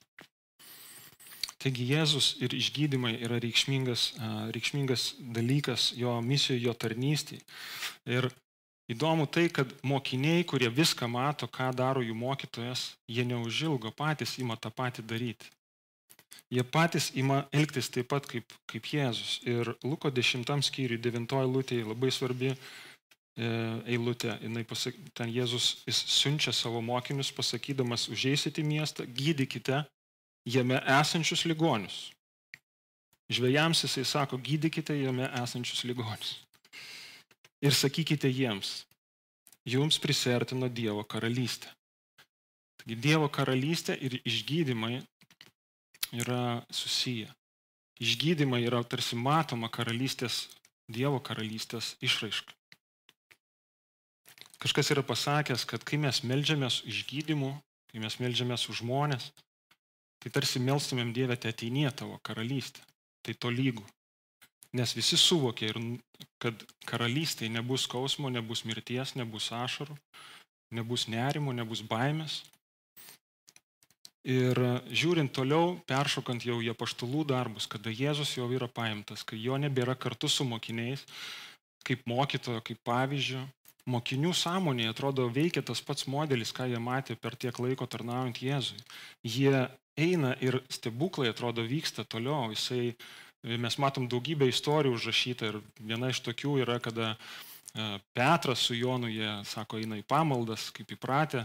Taigi 1.61 1.85
Jėzus 1.93 2.33
ir 2.43 2.53
išgydymai 2.57 3.13
yra 3.23 3.37
reikšmingas, 3.39 4.13
reikšmingas 4.55 5.13
dalykas 5.35 5.91
jo 5.95 6.15
misijoje, 6.21 6.63
jo 6.65 6.73
tarnystėje. 6.73 7.43
Ir 8.09 8.27
įdomu 8.91 9.29
tai, 9.29 9.47
kad 9.53 9.69
mokiniai, 9.85 10.43
kurie 10.49 10.67
viską 10.73 11.07
mato, 11.07 11.47
ką 11.47 11.69
daro 11.77 12.01
jų 12.03 12.17
mokytojas, 12.17 12.95
jie 13.07 13.23
neužilgo 13.29 13.93
patys 13.95 14.39
ima 14.41 14.57
tą 14.57 14.73
patį 14.73 15.05
daryti 15.07 15.53
jie 16.53 16.63
patys 16.63 17.09
ima 17.17 17.43
elgtis 17.51 17.89
taip 17.89 18.11
pat 18.13 18.27
kaip, 18.29 18.53
kaip 18.69 18.87
Jėzus. 18.93 19.39
Ir 19.49 19.73
Luko 19.83 20.11
10 20.13 20.45
skyriui 20.67 21.01
9 21.01 21.25
eilutė 21.41 21.81
labai 21.87 22.11
svarbi 22.13 22.51
e, 22.53 22.57
eilutė. 23.95 24.37
Pasak, 24.69 24.97
ten 25.17 25.33
Jėzus 25.33 25.83
jis 25.87 26.03
siunčia 26.19 26.53
savo 26.53 26.81
mokinius 26.81 27.33
pasakydamas, 27.33 28.09
užeisit 28.13 28.61
į 28.61 28.67
miestą, 28.69 29.07
gydykite 29.07 29.83
jame 30.45 30.81
esančius 30.99 31.45
ligonius. 31.49 32.11
Žvėjams 33.33 33.85
jisai 33.85 34.03
sako, 34.05 34.37
gydykite 34.37 34.95
jame 34.99 35.29
esančius 35.41 35.85
ligonius. 35.87 36.37
Ir 37.63 37.73
sakykite 37.73 38.27
jiems, 38.27 38.83
jums 39.65 39.97
prisertino 40.03 40.67
Dievo 40.67 41.05
karalystė. 41.07 41.71
Taigi 42.81 42.97
Dievo 42.99 43.29
karalystė 43.31 43.95
ir 43.95 44.17
išgydymai 44.27 44.99
yra 46.13 46.65
susiję. 46.71 47.31
Išgydymai 48.01 48.63
yra 48.67 48.83
tarsi 48.83 49.15
matoma 49.15 49.69
karalystės, 49.69 50.47
Dievo 50.91 51.21
karalystės 51.23 51.93
išraiška. 52.03 52.51
Kažkas 54.59 54.91
yra 54.91 55.03
pasakęs, 55.03 55.63
kad 55.67 55.83
kai 55.87 55.97
mes 55.99 56.21
melžiamės 56.27 56.81
išgydymu, 56.87 57.53
kai 57.91 58.01
mes 58.03 58.17
melžiamės 58.19 58.67
už 58.71 58.81
žmonės, 58.83 59.29
tai 60.19 60.31
tarsi 60.31 60.59
melstumėm 60.59 61.13
Dievę, 61.15 61.37
te 61.39 61.51
ateinie 61.51 61.89
tavo 61.91 62.19
karalystė. 62.23 62.83
Tai 63.23 63.35
to 63.39 63.51
lygų. 63.51 63.83
Nes 64.75 64.91
visi 64.97 65.15
suvokia, 65.19 65.71
ir, 65.71 65.79
kad 66.43 66.63
karalystėje 66.89 67.51
nebus 67.53 67.85
skausmo, 67.87 68.31
nebus 68.33 68.65
mirties, 68.67 69.13
nebus 69.15 69.51
ašarų, 69.55 69.95
nebus 70.75 71.07
nerimo, 71.07 71.53
nebus 71.55 71.83
baimės, 71.87 72.41
Ir 74.23 74.55
žiūrint 74.87 75.33
toliau, 75.35 75.73
peršokant 75.83 76.45
jau 76.47 76.61
į 76.63 76.69
apaštalų 76.71 77.25
darbus, 77.27 77.67
kada 77.67 77.91
Jėzus 77.91 78.37
jau 78.37 78.47
yra 78.55 78.69
paimtas, 78.71 79.25
kai 79.27 79.35
jo 79.35 79.57
nebėra 79.59 79.97
kartu 79.99 80.29
su 80.31 80.47
mokiniais, 80.47 81.03
kaip 81.83 82.05
mokytojo, 82.07 82.61
kaip 82.63 82.79
pavyzdžio, 82.87 83.41
mokinių 83.83 84.31
sąmonėje 84.31 84.93
atrodo 84.93 85.27
veikia 85.27 85.63
tas 85.67 85.83
pats 85.83 86.07
modelis, 86.07 86.53
ką 86.55 86.69
jie 86.71 86.79
matė 86.79 87.17
per 87.19 87.35
tiek 87.35 87.59
laiko 87.59 87.83
tarnaujant 87.83 88.39
Jėzui. 88.39 88.79
Jie 89.27 89.67
eina 89.99 90.33
ir 90.39 90.61
stebuklai 90.71 91.27
atrodo 91.33 91.67
vyksta 91.67 92.07
toliau. 92.07 92.47
Jisai, 92.55 92.95
mes 93.43 93.77
matom 93.77 94.07
daugybę 94.07 94.47
istorijų 94.47 94.95
užrašytą 94.95 95.51
ir 95.51 95.61
viena 95.79 96.13
iš 96.13 96.23
tokių 96.23 96.61
yra, 96.63 96.79
kada 96.79 97.13
e, 97.13 97.99
Petras 98.15 98.63
su 98.63 98.79
Jonu, 98.79 99.11
jie 99.11 99.35
sako, 99.51 99.83
eina 99.83 99.99
į 99.99 100.07
pamaldas, 100.07 100.69
kaip 100.71 100.95
įpratę 100.95 101.43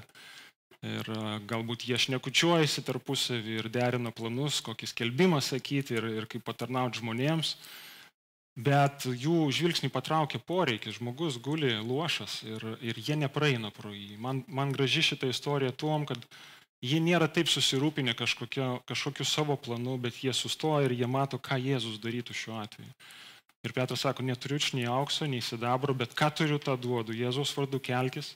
ir 0.87 1.11
galbūt 1.50 1.88
jie 1.88 1.99
šnekučiuojasi 1.99 2.85
tarpusavį 2.87 3.58
ir 3.62 3.68
derina 3.73 4.12
planus, 4.14 4.61
kokį 4.62 4.88
skelbimą 4.92 5.40
sakyti 5.42 5.99
ir, 5.99 6.06
ir 6.20 6.28
kaip 6.30 6.44
patarnauti 6.47 7.02
žmonėms. 7.02 7.56
Bet 8.58 9.06
jų 9.06 9.52
žvilgsnį 9.54 9.90
patraukia 9.94 10.40
poreikis, 10.42 10.97
žmogus 10.99 11.37
guli 11.38 11.76
luošas 11.78 12.40
ir, 12.42 12.64
ir 12.82 12.99
jie 12.99 13.14
nepraeina 13.14 13.70
pro 13.70 13.92
jį. 13.94 14.16
Man, 14.18 14.42
man 14.50 14.73
graži 14.75 15.04
šitą 15.12 15.30
istoriją 15.30 15.70
tuom, 15.78 16.06
kad 16.11 16.18
jie 16.82 16.99
nėra 17.02 17.28
taip 17.30 17.47
susirūpinę 17.50 18.16
kažkokio, 18.18 18.80
kažkokiu 18.87 19.26
savo 19.26 19.54
planu, 19.54 19.94
bet 20.02 20.18
jie 20.25 20.35
sustoja 20.35 20.88
ir 20.88 20.97
jie 20.99 21.06
mato, 21.06 21.38
ką 21.38 21.58
Jėzus 21.62 22.02
darytų 22.02 22.35
šiuo 22.35 22.58
atveju. 22.64 22.90
Ir 23.66 23.75
Petras 23.75 24.02
sako, 24.02 24.26
neturiu 24.26 24.58
nei 24.75 24.87
aukso, 24.90 25.26
nei 25.26 25.42
sidabro, 25.42 25.94
bet 25.94 26.14
ką 26.18 26.30
turiu, 26.35 26.58
tą 26.62 26.75
duodu. 26.78 27.14
Jėzaus 27.14 27.54
vardu 27.54 27.78
kelkis 27.78 28.35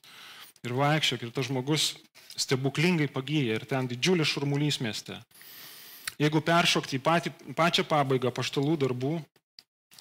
ir 0.62 0.74
vaikščiok. 0.78 1.22
Ir 1.22 1.34
tas 1.34 1.50
žmogus 1.50 1.92
stebuklingai 2.36 3.10
pagyja 3.12 3.58
ir 3.58 3.66
ten 3.68 3.88
didžiulis 3.90 4.30
šurmulys 4.32 4.80
mieste. 4.80 5.18
Jeigu 6.20 6.42
peršokti 6.44 6.98
į 6.98 7.02
patį, 7.02 7.32
pačią 7.56 7.84
pabaigą 7.88 8.30
paštalų 8.34 8.76
darbų, 8.84 9.16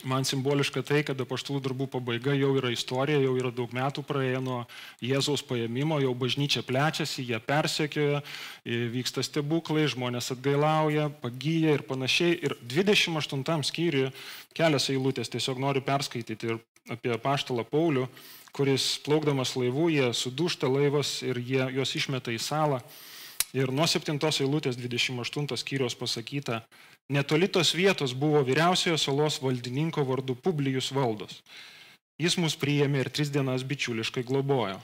man 0.08 0.26
simboliška 0.26 0.82
tai, 0.86 1.02
kad 1.06 1.20
paštalų 1.28 1.62
darbų 1.66 1.88
pabaiga 1.96 2.34
jau 2.36 2.52
yra 2.58 2.72
istorija, 2.74 3.20
jau 3.22 3.36
yra 3.38 3.52
daug 3.54 3.74
metų 3.76 4.04
praėję 4.08 4.42
nuo 4.44 4.60
Jėzaus 5.04 5.44
paėmimo, 5.46 6.00
jau 6.04 6.14
bažnyčia 6.18 6.64
plečiasi, 6.66 7.26
jie 7.30 7.40
persekioja, 7.46 8.22
vyksta 8.66 9.24
stebuklai, 9.26 9.88
žmonės 9.92 10.34
atgailauja, 10.36 11.10
pagyja 11.24 11.78
ir 11.78 11.86
panašiai. 11.88 12.40
Ir 12.42 12.58
28 12.76 13.68
skyriui 13.70 14.12
kelias 14.58 14.90
eilutės 14.94 15.32
tiesiog 15.32 15.62
noriu 15.62 15.86
perskaityti 15.86 16.54
ir 16.54 16.62
apie 16.90 17.18
paštalą 17.22 17.66
Paulių 17.68 18.08
kuris 18.52 19.00
plaukdamas 19.06 19.56
laivu, 19.56 19.88
jie 19.92 20.12
sudūšta 20.16 20.70
laivas 20.70 21.22
ir 21.24 21.40
jie 21.40 21.64
juos 21.78 21.96
išmeta 21.96 22.34
į 22.36 22.40
salą. 22.42 22.82
Ir 23.56 23.72
nuo 23.76 23.88
7 23.88 24.16
eilutės 24.16 24.78
28 24.80 25.58
skyrios 25.60 25.96
pasakyta, 26.00 26.62
netoli 27.12 27.50
tos 27.52 27.74
vietos 27.76 28.14
buvo 28.16 28.44
vyriausiojo 28.48 28.98
salos 28.98 29.42
valdininko 29.44 30.06
vardu 30.08 30.36
Publijus 30.36 30.92
valdos. 30.96 31.42
Jis 32.22 32.38
mus 32.38 32.56
priėmė 32.56 33.04
ir 33.04 33.10
tris 33.10 33.32
dienas 33.32 33.66
bičiuliškai 33.68 34.24
globojo. 34.24 34.80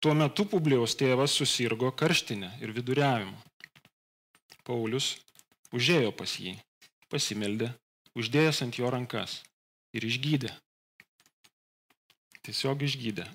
Tuo 0.00 0.12
metu 0.12 0.44
Publijaus 0.44 0.96
tėvas 0.98 1.32
susirgo 1.32 1.92
karštinę 1.92 2.52
ir 2.60 2.74
viduriavimu. 2.76 3.36
Paulius 4.66 5.14
užėjo 5.72 6.12
pas 6.12 6.36
jį, 6.36 6.56
pasimeldė, 7.08 7.70
uždėjęs 8.18 8.62
ant 8.66 8.76
jo 8.76 8.92
rankas 8.92 9.40
ir 9.96 10.04
išgydė. 10.04 10.52
Tiesiog 12.46 12.86
išgydė. 12.86 13.26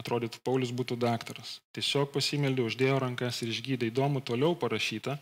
Atrodytų, 0.00 0.40
Paulius 0.44 0.72
būtų 0.74 0.96
daktaras. 1.00 1.58
Tiesiog 1.76 2.10
pasimeldė, 2.14 2.64
uždėjo 2.68 3.00
rankas 3.02 3.42
ir 3.44 3.52
išgydė. 3.52 3.90
Įdomu 3.92 4.22
toliau 4.24 4.56
parašyta, 4.58 5.18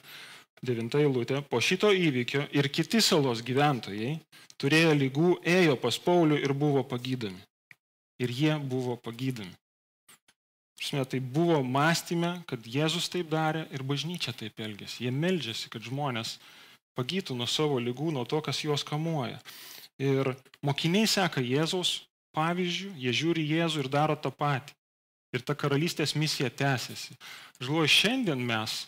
devinta 0.63 1.01
eilutė. 1.03 1.43
Po 1.43 1.61
šito 1.61 1.91
įvykio 1.93 2.47
ir 2.55 2.71
kiti 2.71 3.03
salos 3.03 3.43
gyventojai 3.47 4.15
turėjo 4.63 4.95
lygų, 4.99 5.33
ėjo 5.43 5.77
pas 5.83 5.99
Paulių 5.99 6.39
ir 6.43 6.55
buvo 6.55 6.85
pagydomi. 6.87 7.43
Ir 8.23 8.31
jie 8.31 8.55
buvo 8.59 8.97
pagydomi. 9.03 9.55
Prasme, 10.79 11.05
tai 11.07 11.21
buvo 11.23 11.61
mąstymė, 11.63 12.33
kad 12.51 12.65
Jėzus 12.67 13.07
taip 13.11 13.29
darė 13.31 13.69
ir 13.71 13.85
bažnyčia 13.87 14.33
taip 14.35 14.59
elgėsi. 14.59 15.05
Jie 15.05 15.13
meldžiasi, 15.15 15.71
kad 15.71 15.83
žmonės 15.87 16.41
pagytų 16.99 17.37
nuo 17.39 17.47
savo 17.47 17.79
lygų, 17.79 18.11
nuo 18.15 18.25
to, 18.27 18.41
kas 18.43 18.65
juos 18.65 18.83
kamuoja. 18.87 19.39
Ir 20.03 20.33
mokiniai 20.67 21.07
seka 21.07 21.43
Jėzaus 21.45 22.01
pavyzdžių, 22.37 22.93
jie 23.01 23.13
žiūri 23.17 23.45
Jėzų 23.47 23.85
ir 23.85 23.91
daro 23.93 24.17
tą 24.17 24.33
patį. 24.35 24.75
Ir 25.33 25.45
ta 25.49 25.57
karalystės 25.57 26.13
misija 26.19 26.51
tęsiasi. 26.53 27.17
Žinau, 27.63 27.87
šiandien 27.89 28.43
mes 28.45 28.83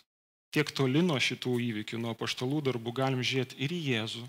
tiek 0.52 0.68
toli 0.76 1.00
nuo 1.02 1.16
šitų 1.16 1.56
įvykių, 1.70 1.98
nuo 2.02 2.12
paštalų 2.18 2.60
darbų 2.68 2.92
galim 2.94 3.24
žiūrėti 3.24 3.56
ir 3.64 3.72
į 3.72 3.80
Jėzų, 3.88 4.24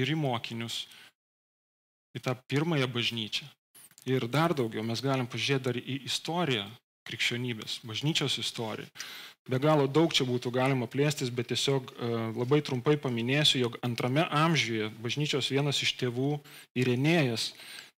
ir 0.00 0.12
į 0.14 0.16
mokinius, 0.18 0.86
į 2.16 2.24
tą 2.24 2.34
pirmąją 2.48 2.88
bažnyčią. 2.90 3.46
Ir 4.08 4.24
dar 4.32 4.54
daugiau 4.56 4.84
mes 4.86 5.02
galim 5.04 5.28
pažiūrėti 5.28 5.66
dar 5.68 5.78
į 5.78 6.00
istoriją 6.08 6.64
krikščionybės, 7.08 7.80
bažnyčios 7.88 8.38
istoriją. 8.40 8.88
Be 9.48 9.56
galo 9.62 9.86
daug 9.88 10.12
čia 10.12 10.26
būtų 10.28 10.52
galima 10.52 10.88
plėstis, 10.92 11.30
bet 11.32 11.48
tiesiog 11.48 11.88
e, 11.88 12.08
labai 12.36 12.60
trumpai 12.64 12.98
paminėsiu, 13.00 13.62
jog 13.62 13.78
antrame 13.86 14.26
amžiuje 14.28 14.90
bažnyčios 15.00 15.48
vienas 15.54 15.80
iš 15.84 15.94
tėvų, 16.02 16.34
Irenėjas, 16.76 17.54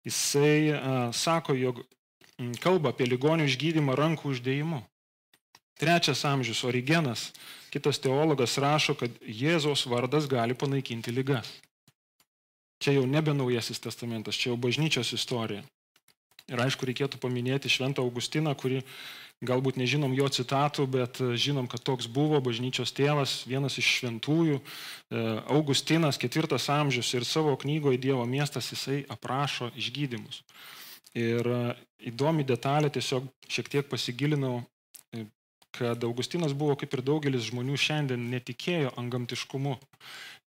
jisai 0.09 0.73
e, 0.73 0.79
sako, 1.15 1.55
jog 1.55 1.81
kalba 2.63 2.93
apie 2.93 3.07
ligonių 3.07 3.47
išgydymą 3.49 3.95
rankų 3.99 4.33
uždėjimu. 4.33 4.83
Trečias 5.79 6.25
amžius, 6.27 6.65
Origenas, 6.67 7.29
kitas 7.71 8.01
teologas 8.03 8.57
rašo, 8.59 8.97
kad 8.99 9.13
Jėzaus 9.23 9.85
vardas 9.87 10.27
gali 10.27 10.57
panaikinti 10.57 11.13
lygas. 11.15 11.47
Čia 12.83 12.97
jau 12.97 13.05
nebe 13.07 13.31
naujasis 13.35 13.79
testamentas, 13.83 14.39
čia 14.39 14.51
jau 14.51 14.59
bažnyčios 14.59 15.13
istorija. 15.15 15.63
Ir 16.49 16.61
aišku, 16.65 16.87
reikėtų 16.89 17.19
paminėti 17.21 17.69
Šventą 17.69 18.01
Augustiną, 18.01 18.55
kurį 18.57 18.81
galbūt 19.45 19.77
nežinom 19.79 20.11
jo 20.17 20.27
citatų, 20.27 20.85
bet 20.91 21.21
žinom, 21.39 21.67
kad 21.71 21.83
toks 21.85 22.09
buvo 22.11 22.41
bažnyčios 22.43 22.91
tėvas, 22.95 23.43
vienas 23.47 23.77
iš 23.79 23.87
šventųjų. 23.99 24.59
E, 24.59 25.23
Augustinas, 25.55 26.19
ketvirtas 26.19 26.67
amžius 26.73 27.13
ir 27.15 27.27
savo 27.27 27.55
knygoje 27.59 28.01
Dievo 28.01 28.25
miestas 28.27 28.71
jisai 28.73 29.05
aprašo 29.07 29.71
išgydymus. 29.79 30.43
Ir 31.15 31.47
e, 31.47 31.61
įdomi 32.11 32.43
detalė, 32.47 32.91
tiesiog 32.91 33.29
šiek 33.47 33.71
tiek 33.71 33.87
pasigilinau, 33.89 34.59
e, 35.15 35.23
kad 35.77 36.03
Augustinas 36.03 36.51
buvo 36.51 36.75
kaip 36.79 36.97
ir 36.97 37.05
daugelis 37.07 37.47
žmonių 37.47 37.79
šiandien 37.79 38.29
netikėjo 38.33 38.91
angamtiškumu. 38.99 39.77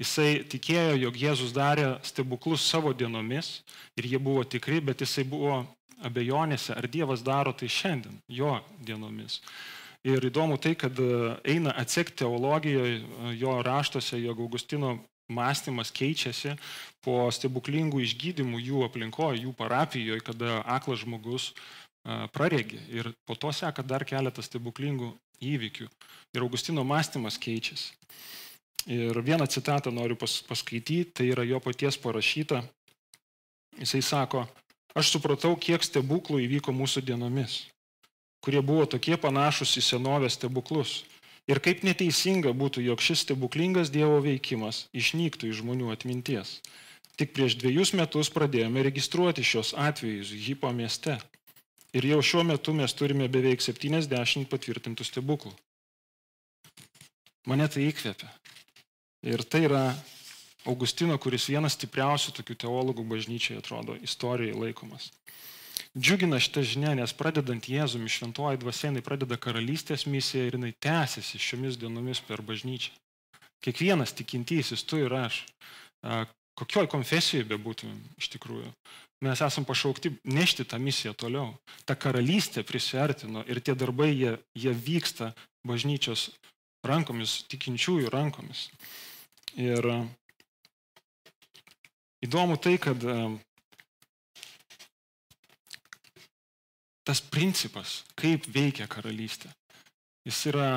Jisai 0.02 0.42
tikėjo, 0.52 0.99
jog 1.06 1.16
Jėzus 1.16 1.56
darė 1.56 1.94
stebuklus 2.04 2.64
savo 2.66 2.92
dienomis 2.92 3.62
ir 3.97 4.11
jie 4.11 4.21
buvo 4.21 4.44
tikri, 4.44 4.82
bet 4.85 5.00
jisai 5.00 5.25
buvo 5.25 5.62
abejonėse, 6.04 6.75
ar 6.76 6.88
Dievas 6.90 7.23
daro 7.25 7.52
tai 7.56 7.68
šiandien, 7.71 8.18
jo 8.28 8.56
dienomis. 8.82 9.40
Ir 10.02 10.25
įdomu 10.26 10.59
tai, 10.59 10.75
kad 10.75 10.99
e, 10.99 11.37
eina 11.47 11.75
atsekti 11.78 12.25
teologijoje, 12.25 12.99
e, 12.99 13.35
jo 13.38 13.54
raštuose, 13.62 14.18
jog 14.18 14.40
Augustino 14.42 14.97
mąstymas 15.32 15.92
keičiasi 15.94 16.56
po 17.04 17.28
stebuklingų 17.32 18.02
išgydymų 18.02 18.61
jų 18.62 18.82
aplinkoje, 18.88 19.44
jų 19.44 19.54
parapijoje, 19.59 20.25
kada 20.26 20.59
aklas 20.66 21.04
žmogus 21.04 21.52
e, 21.52 21.54
praregi. 22.35 22.82
Ir 22.90 23.12
po 23.26 23.38
to 23.38 23.54
seka 23.54 23.87
dar 23.87 24.02
keletas 24.09 24.50
stebuklingų 24.50 25.12
įvykių. 25.42 25.87
Ir 26.35 26.42
Augustino 26.42 26.82
mąstymas 26.87 27.38
keičiasi. 27.38 27.94
Ir 28.90 29.14
vieną 29.23 29.47
citatą 29.47 29.92
noriu 29.94 30.16
pas, 30.18 30.40
paskaityti, 30.42 31.12
tai 31.14 31.28
yra 31.30 31.47
jo 31.47 31.61
paties 31.62 31.94
parašyta. 32.02 32.64
Jisai 33.78 34.02
sako, 34.02 34.42
Aš 34.93 35.15
supratau, 35.15 35.55
kiek 35.57 35.81
stebuklų 35.85 36.43
įvyko 36.45 36.75
mūsų 36.77 37.01
dienomis, 37.09 37.63
kurie 38.45 38.61
buvo 38.61 38.85
tokie 38.85 39.17
panašus 39.17 39.79
į 39.81 39.85
senovės 39.87 40.37
stebuklus. 40.37 41.03
Ir 41.51 41.59
kaip 41.59 41.83
neteisinga 41.83 42.53
būtų, 42.55 42.85
jog 42.87 43.01
šis 43.03 43.25
stebuklingas 43.25 43.91
Dievo 43.91 44.21
veikimas 44.23 44.85
išnyktų 44.95 45.49
iš 45.51 45.63
žmonių 45.63 45.91
atminties. 45.95 46.61
Tik 47.19 47.33
prieš 47.35 47.57
dviejus 47.59 47.93
metus 47.99 48.31
pradėjome 48.33 48.85
registruoti 48.87 49.43
šios 49.45 49.73
atvejus 49.75 50.31
Hypo 50.45 50.71
mieste. 50.77 51.19
Ir 51.93 52.07
jau 52.09 52.21
šiuo 52.25 52.45
metu 52.49 52.73
mes 52.77 52.95
turime 52.97 53.27
beveik 53.29 53.61
70 53.61 54.47
patvirtintų 54.49 55.05
stebuklų. 55.05 55.53
Mane 57.51 57.67
tai 57.69 57.89
įkvėpia. 57.91 58.31
Ir 59.27 59.43
tai 59.45 59.67
yra 59.67 59.83
Augustino, 60.69 61.16
kuris 61.19 61.49
vienas 61.50 61.75
stipriausių 61.75 62.37
tokių 62.38 62.57
teologų 62.64 63.04
bažnyčiai 63.11 63.58
atrodo 63.58 63.97
istorijoje 63.99 64.58
laikomas. 64.58 65.10
Džiugina 65.99 66.39
šitą 66.41 66.63
žinią, 66.65 66.95
nes 67.00 67.13
pradedant 67.13 67.67
Jėzumi 67.69 68.08
šventuoji 68.08 68.60
dvasienai 68.63 69.02
pradeda 69.04 69.37
karalystės 69.37 70.06
misiją 70.06 70.47
ir 70.47 70.56
jinai 70.56 70.73
tęsiasi 70.73 71.41
šiomis 71.43 71.76
dienomis 71.80 72.23
per 72.25 72.41
bažnyčią. 72.47 72.95
Kiekvienas 73.63 74.15
tikintysis, 74.17 74.87
tu 74.89 75.02
ir 75.02 75.13
aš, 75.15 75.43
kokioj 76.58 76.89
konfesijoje 76.91 77.47
bebūtumėm 77.50 77.99
iš 78.23 78.30
tikrųjų, 78.37 78.71
mes 79.26 79.43
esam 79.45 79.67
pašaukti 79.69 80.15
nešti 80.25 80.67
tą 80.71 80.80
misiją 80.82 81.13
toliau. 81.19 81.52
Ta 81.84 81.95
karalystė 81.95 82.65
prisartino 82.67 83.45
ir 83.50 83.60
tie 83.60 83.76
darbai, 83.78 84.10
jie, 84.15 84.37
jie 84.58 84.73
vyksta 84.73 85.32
bažnyčios 85.67 86.30
rankomis, 86.87 87.43
tikinčiųjų 87.52 88.10
rankomis. 88.10 88.69
Ir 89.60 89.87
Įdomu 92.23 92.56
tai, 92.63 92.76
kad 92.78 93.02
tas 97.02 97.21
principas, 97.32 98.02
kaip 98.15 98.47
veikia 98.54 98.87
karalystė, 98.91 99.50
jis 100.23 100.39
yra, 100.52 100.69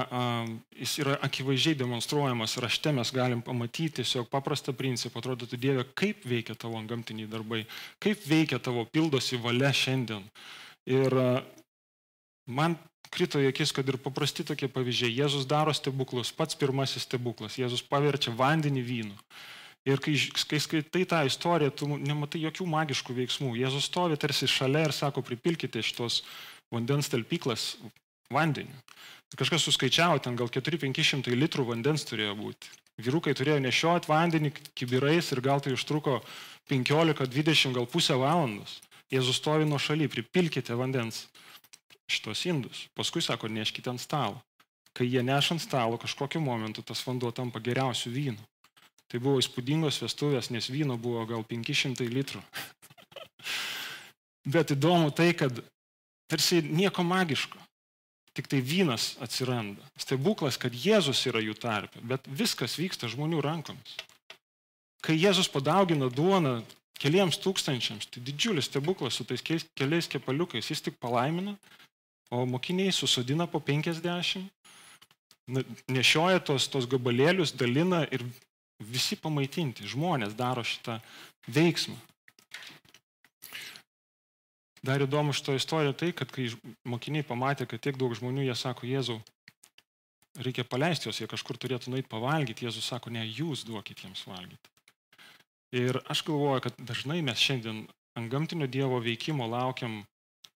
jis 0.73 0.95
yra 1.03 1.19
akivaizdžiai 1.27 1.77
demonstruojamas 1.77 2.58
rašte, 2.63 2.93
mes 2.97 3.12
galim 3.13 3.43
pamatyti 3.45 4.01
tiesiog 4.01 4.29
paprastą 4.31 4.73
principą, 4.73 5.21
atrodytų 5.21 5.60
Dieve, 5.62 5.86
kaip 5.93 6.25
veikia 6.25 6.58
tavo 6.58 6.81
gamtiniai 6.89 7.29
darbai, 7.29 7.62
kaip 8.01 8.25
veikia 8.25 8.58
tavo 8.58 8.88
pildosi 8.89 9.38
valia 9.38 9.69
šiandien. 9.69 10.25
Ir 10.89 11.13
man 12.49 12.79
krito 13.13 13.39
į 13.41 13.51
akis, 13.51 13.71
kad 13.75 13.88
ir 13.89 13.99
paprasti 14.01 14.43
tokie 14.47 14.67
pavyzdžiai. 14.71 15.13
Jėzus 15.21 15.45
daro 15.49 15.73
stebuklus, 15.77 16.34
pats 16.36 16.58
pirmasis 16.58 17.05
stebuklas. 17.05 17.60
Jėzus 17.62 17.86
paverčia 17.86 18.34
vandenį 18.36 18.84
vynu. 18.86 19.15
Ir 19.86 20.02
kai, 20.02 20.15
kai 20.50 20.58
skaitai 20.62 21.04
tą 21.06 21.19
istoriją, 21.30 21.71
tu 21.78 21.88
nematai 22.02 22.41
jokių 22.41 22.65
magiškų 22.65 23.15
veiksmų. 23.19 23.52
Jėzus 23.60 23.86
stovi 23.86 24.17
tarsi 24.17 24.50
šalia 24.50 24.88
ir 24.88 24.93
sako, 24.98 25.21
pripilkite 25.21 25.84
šitos 25.86 26.24
vandens 26.74 27.12
talpyklas 27.12 27.76
vandeniu. 28.34 28.74
Kažkas 29.36 29.67
suskaičiavo, 29.67 30.17
ten 30.24 30.38
gal 30.39 30.50
4-500 30.50 31.36
litrų 31.36 31.67
vandens 31.69 32.06
turėjo 32.08 32.34
būti. 32.39 32.71
Vyrukai 33.04 33.36
turėjo 33.36 33.60
nešioti 33.60 34.08
vandenį 34.08 34.54
kibirais 34.74 35.30
ir 35.36 35.41
gal 35.43 35.62
tai 35.62 35.76
užtruko 35.76 36.21
15-20, 36.71 37.76
gal 37.76 37.86
pusę 37.91 38.15
valandos. 38.17 38.80
Jėzus 39.12 39.38
stovi 39.41 39.67
nuo 39.67 39.78
šaly, 39.78 40.08
pripilkite 40.10 40.74
vandens 40.80 41.26
šitos 42.10 42.45
indus. 42.50 42.86
Paskui 42.98 43.21
sako, 43.21 43.52
neškite 43.52 43.91
ant 43.91 44.02
stalo. 44.02 44.39
Kai 44.95 45.10
jie 45.12 45.21
neša 45.26 45.58
ant 45.58 45.65
stalo, 45.65 46.00
kažkokiu 46.02 46.41
momentu 46.41 46.82
tas 46.82 47.04
vanduo 47.06 47.34
tampa 47.36 47.60
geriausiu 47.60 48.13
vynu. 48.15 48.41
Tai 49.15 49.21
buvo 49.23 49.39
įspūdingos 49.39 50.01
vestuvės, 50.04 50.49
nes 50.51 50.65
vyno 50.67 50.97
buvo 50.99 51.21
gal 51.23 51.45
500 51.47 52.04
litrų. 52.12 52.41
Bet 54.54 54.73
įdomu 54.75 55.13
tai, 55.15 55.30
kad 55.39 55.62
tarsi 56.28 56.58
nieko 56.60 57.06
magiško. 57.08 57.62
Tik 58.36 58.49
tai 58.51 58.60
vynas 58.60 59.13
atsiranda. 59.23 59.80
Stebuklas, 59.95 60.58
kad 60.60 60.75
Jėzus 60.75 61.21
yra 61.32 61.39
jų 61.39 61.56
tarpe, 61.56 62.01
bet 62.04 62.28
viskas 62.28 62.75
vyksta 62.75 63.08
žmonių 63.08 63.39
rankomis. 63.39 63.93
Kai 64.99 65.15
Jėzus 65.15 65.47
padaugino 65.47 66.10
duoną 66.12 66.58
keliems 66.99 67.39
tūkstančiams, 67.39 68.10
tai 68.12 68.19
didžiulis 68.19 68.67
stebuklas 68.67 69.15
su 69.15 69.23
tais 69.23 69.39
keliais 69.47 70.12
kepaliukais, 70.12 70.67
jis 70.67 70.84
tik 70.84 70.99
palaimina, 70.99 71.56
o 72.36 72.43
mokiniai 72.43 72.91
susodina 72.91 73.47
po 73.47 73.63
50, 73.63 74.43
nešioja 75.88 76.43
tos, 76.43 76.67
tos 76.67 76.91
gabalėlius, 76.91 77.56
dalina 77.56 78.04
ir 78.12 78.28
Visi 78.83 79.15
pamaitinti, 79.15 79.88
žmonės 79.88 80.35
daro 80.35 80.63
šitą 80.67 80.99
veiksmą. 81.47 81.95
Dar 84.85 85.01
įdomu 85.01 85.33
šito 85.33 85.55
istorija 85.57 85.95
tai, 85.97 86.11
kad 86.13 86.29
kai 86.29 86.49
mokiniai 86.85 87.25
pamatė, 87.25 87.65
kad 87.65 87.81
tiek 87.81 87.97
daug 87.97 88.13
žmonių, 88.13 88.43
jie 88.45 88.55
sako, 88.59 88.85
Jėzau, 88.85 89.17
reikia 90.38 90.65
paleisti 90.67 91.07
juos, 91.07 91.21
jie 91.21 91.27
kažkur 91.31 91.57
turėtų 91.57 91.93
nueiti 91.93 92.11
pavalgyti. 92.11 92.67
Jėzus 92.67 92.91
sako, 92.91 93.13
ne, 93.15 93.23
jūs 93.25 93.63
duokit 93.65 94.03
jiems 94.03 94.25
valgyti. 94.27 94.73
Ir 95.75 95.97
aš 96.11 96.21
galvoju, 96.27 96.67
kad 96.67 96.77
dažnai 96.91 97.21
mes 97.25 97.41
šiandien 97.41 97.85
ant 98.15 98.31
gamtinio 98.31 98.67
Dievo 98.71 98.99
veikimo 99.03 99.47
laukiam 99.49 100.03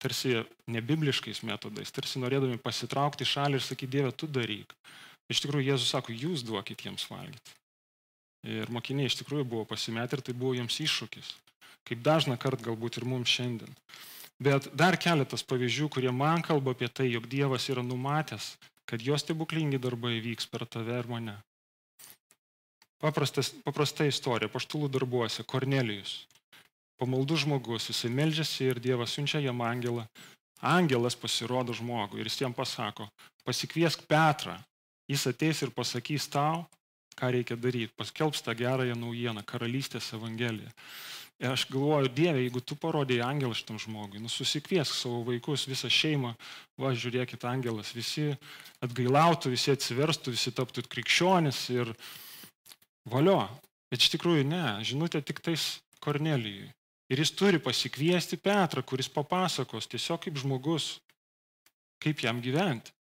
tarsi 0.01 0.43
nebibliškais 0.69 1.41
metodais, 1.47 1.93
tarsi 1.93 2.19
norėdami 2.21 2.59
pasitraukti 2.61 3.25
šalį 3.25 3.57
ir 3.57 3.65
sakyti, 3.65 3.93
Dieve, 3.95 4.11
tu 4.13 4.29
daryk. 4.29 4.75
Iš 5.31 5.41
tikrųjų, 5.43 5.71
Jėzus 5.71 5.93
sako, 5.95 6.13
jūs 6.13 6.43
duokit 6.45 6.83
jiems 6.85 7.07
valgyti. 7.09 7.55
Ir 8.47 8.69
mokiniai 8.71 9.09
iš 9.09 9.17
tikrųjų 9.19 9.43
buvo 9.43 9.65
pasimetę 9.67 10.17
ir 10.17 10.23
tai 10.23 10.35
buvo 10.37 10.53
jiems 10.55 10.79
iššūkis. 10.83 11.33
Kaip 11.87 12.03
dažna 12.03 12.37
kart 12.39 12.61
galbūt 12.63 13.01
ir 13.01 13.07
mums 13.07 13.31
šiandien. 13.31 13.73
Bet 14.39 14.69
dar 14.77 14.95
keletas 15.01 15.43
pavyzdžių, 15.43 15.89
kurie 15.91 16.11
man 16.13 16.43
kalba 16.45 16.75
apie 16.75 16.87
tai, 16.87 17.09
jog 17.09 17.25
Dievas 17.27 17.67
yra 17.73 17.83
numatęs, 17.83 18.53
kad 18.87 19.03
jos 19.03 19.25
stebuklingi 19.25 19.79
darbai 19.81 20.19
vyks 20.23 20.47
per 20.51 20.63
tave 20.69 20.99
ir 21.01 21.09
mane. 21.09 21.35
Paprastas, 23.01 23.51
paprasta 23.65 24.07
istorija, 24.09 24.49
paštulų 24.49 24.89
darbuose, 24.93 25.43
Kornelijus. 25.43 26.23
Pamaldų 26.97 27.35
žmogus, 27.43 27.91
jisai 27.91 28.09
melžiasi 28.13 28.71
ir 28.71 28.79
Dievas 28.81 29.13
siunčia 29.13 29.41
jam 29.43 29.59
angelą. 29.61 30.07
Angelas 30.65 31.17
pasirodo 31.17 31.75
žmogui 31.77 32.23
ir 32.23 32.29
jis 32.29 32.39
jam 32.41 32.55
pasako, 32.57 33.05
pasikviesk 33.45 34.07
Petrą, 34.09 34.55
jis 35.05 35.27
ateis 35.29 35.61
ir 35.61 35.73
pasakys 35.75 36.25
tau, 36.33 36.63
ką 37.17 37.31
reikia 37.33 37.57
daryti. 37.59 37.93
Paskelbs 37.97 38.43
tą 38.45 38.55
gerąją 38.57 38.95
naujieną, 38.99 39.43
karalystės 39.47 40.13
evangeliją. 40.17 40.71
Ir 41.37 41.51
aš 41.53 41.67
galvoju, 41.69 42.09
Dieve, 42.17 42.39
jeigu 42.41 42.63
tu 42.65 42.73
parodėjai 42.81 43.21
angelą 43.27 43.53
šitam 43.53 43.77
žmogui, 43.77 44.17
nu 44.17 44.29
susikviesk 44.31 44.95
savo 44.97 45.19
vaikus, 45.27 45.67
visą 45.69 45.89
šeimą, 45.93 46.31
va, 46.81 46.95
žiūrėkit, 46.97 47.45
angelas, 47.45 47.91
visi 47.93 48.31
atgailautų, 48.81 49.51
visi 49.53 49.69
atsiverstų, 49.69 50.33
visi 50.33 50.53
taptų 50.57 50.87
krikščionis 50.89 51.59
ir 51.75 51.93
valio. 53.05 53.43
Bet 53.93 54.01
iš 54.01 54.15
tikrųjų 54.15 54.47
ne, 54.49 54.65
žinutė 54.81 55.21
tik 55.21 55.43
tais 55.45 55.75
Kornelijui. 56.01 56.71
Ir 57.13 57.21
jis 57.21 57.31
turi 57.37 57.61
pasikviesti 57.61 58.41
Petrą, 58.41 58.81
kuris 58.81 59.07
papasakos 59.13 59.85
tiesiog 59.93 60.25
kaip 60.25 60.41
žmogus, 60.41 60.95
kaip 62.01 62.25
jam 62.25 62.41
gyventi. 62.41 62.96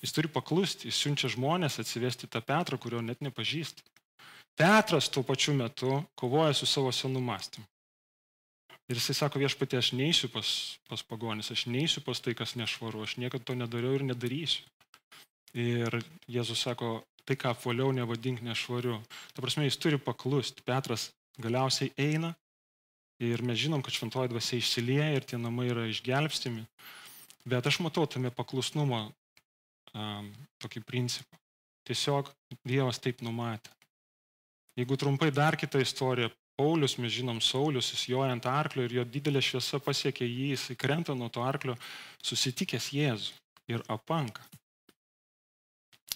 Jis 0.00 0.14
turi 0.14 0.30
paklusti, 0.32 0.88
jis 0.88 0.98
siunčia 0.98 1.30
žmonės 1.30 1.78
atsivesti 1.82 2.30
tą 2.30 2.40
Petrą, 2.42 2.78
kurio 2.80 3.02
net 3.04 3.20
nepažįsta. 3.22 3.84
Petras 4.58 5.08
tuo 5.08 5.22
pačiu 5.24 5.54
metu 5.56 6.02
kovoja 6.18 6.52
su 6.54 6.66
savo 6.66 6.92
senu 6.92 7.20
mąstymu. 7.20 7.64
Ir 8.90 8.98
jisai 8.98 9.14
sako, 9.14 9.40
viešpatie, 9.40 9.78
aš 9.78 9.92
neįsiu 9.96 10.28
pas, 10.32 10.48
pas 10.90 11.00
pagonis, 11.06 11.48
aš 11.54 11.64
neįsiu 11.70 12.02
pas 12.04 12.18
tai, 12.20 12.34
kas 12.36 12.56
nešvaru, 12.58 13.04
aš 13.06 13.16
niekada 13.22 13.46
to 13.46 13.54
nedariau 13.56 13.94
ir 13.96 14.04
nedarysiu. 14.04 14.66
Ir 15.56 16.02
Jėzus 16.28 16.64
sako, 16.66 17.04
tai 17.24 17.38
ką 17.38 17.54
apvaliau 17.54 17.92
nevadink 17.94 18.42
nešvariu. 18.44 18.98
Ta 19.32 19.44
prasme, 19.44 19.64
jis 19.68 19.78
turi 19.80 20.00
paklusti. 20.02 20.64
Petras 20.66 21.10
galiausiai 21.40 21.92
eina 21.96 22.34
ir 23.22 23.44
mes 23.46 23.60
žinom, 23.62 23.84
kad 23.84 23.94
šventoji 23.94 24.32
dvasia 24.32 24.58
išsilieja 24.58 25.10
ir 25.16 25.24
tie 25.24 25.38
namai 25.38 25.70
yra 25.70 25.86
išgelbstimi. 25.88 26.66
Bet 27.48 27.66
aš 27.66 27.80
matau 27.84 28.04
tame 28.06 28.30
paklusnumo 28.34 28.98
um, 29.06 29.12
tokį 29.92 30.84
principą. 30.86 31.38
Tiesiog 31.88 32.30
Dievas 32.64 33.00
taip 33.02 33.22
numatė. 33.26 33.72
Jeigu 34.78 34.96
trumpai 34.96 35.30
dar 35.34 35.58
kitą 35.60 35.82
istoriją, 35.82 36.30
Paulius, 36.56 36.96
mes 37.00 37.12
žinom, 37.12 37.40
Saulius, 37.40 37.90
jis 37.92 38.06
joja 38.12 38.32
ant 38.32 38.46
arklio 38.46 38.84
ir 38.86 38.94
jo 38.98 39.04
didelė 39.08 39.40
šviesa 39.44 39.80
pasiekia 39.82 40.28
jį, 40.28 40.52
jis 40.52 40.68
krenta 40.80 41.16
nuo 41.16 41.28
to 41.32 41.42
arklio, 41.44 41.76
susitikęs 42.24 42.90
Jėzų 42.94 43.32
ir 43.72 43.84
apanka. 43.92 44.44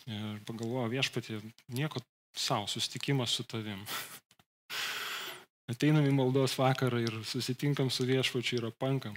Ir 0.07 0.39
pagalvoja 0.47 0.93
viešpatį, 0.93 1.41
nieko 1.75 2.01
savo, 2.37 2.69
susitikimas 2.71 3.35
su 3.35 3.45
tavim. 3.49 3.83
Ateinam 5.73 6.07
į 6.07 6.15
maldos 6.15 6.55
vakarą 6.61 7.01
ir 7.03 7.17
susitinkam 7.27 7.91
su 7.91 8.07
viešpačiu 8.07 8.61
ir 8.61 8.69
apankam. 8.71 9.17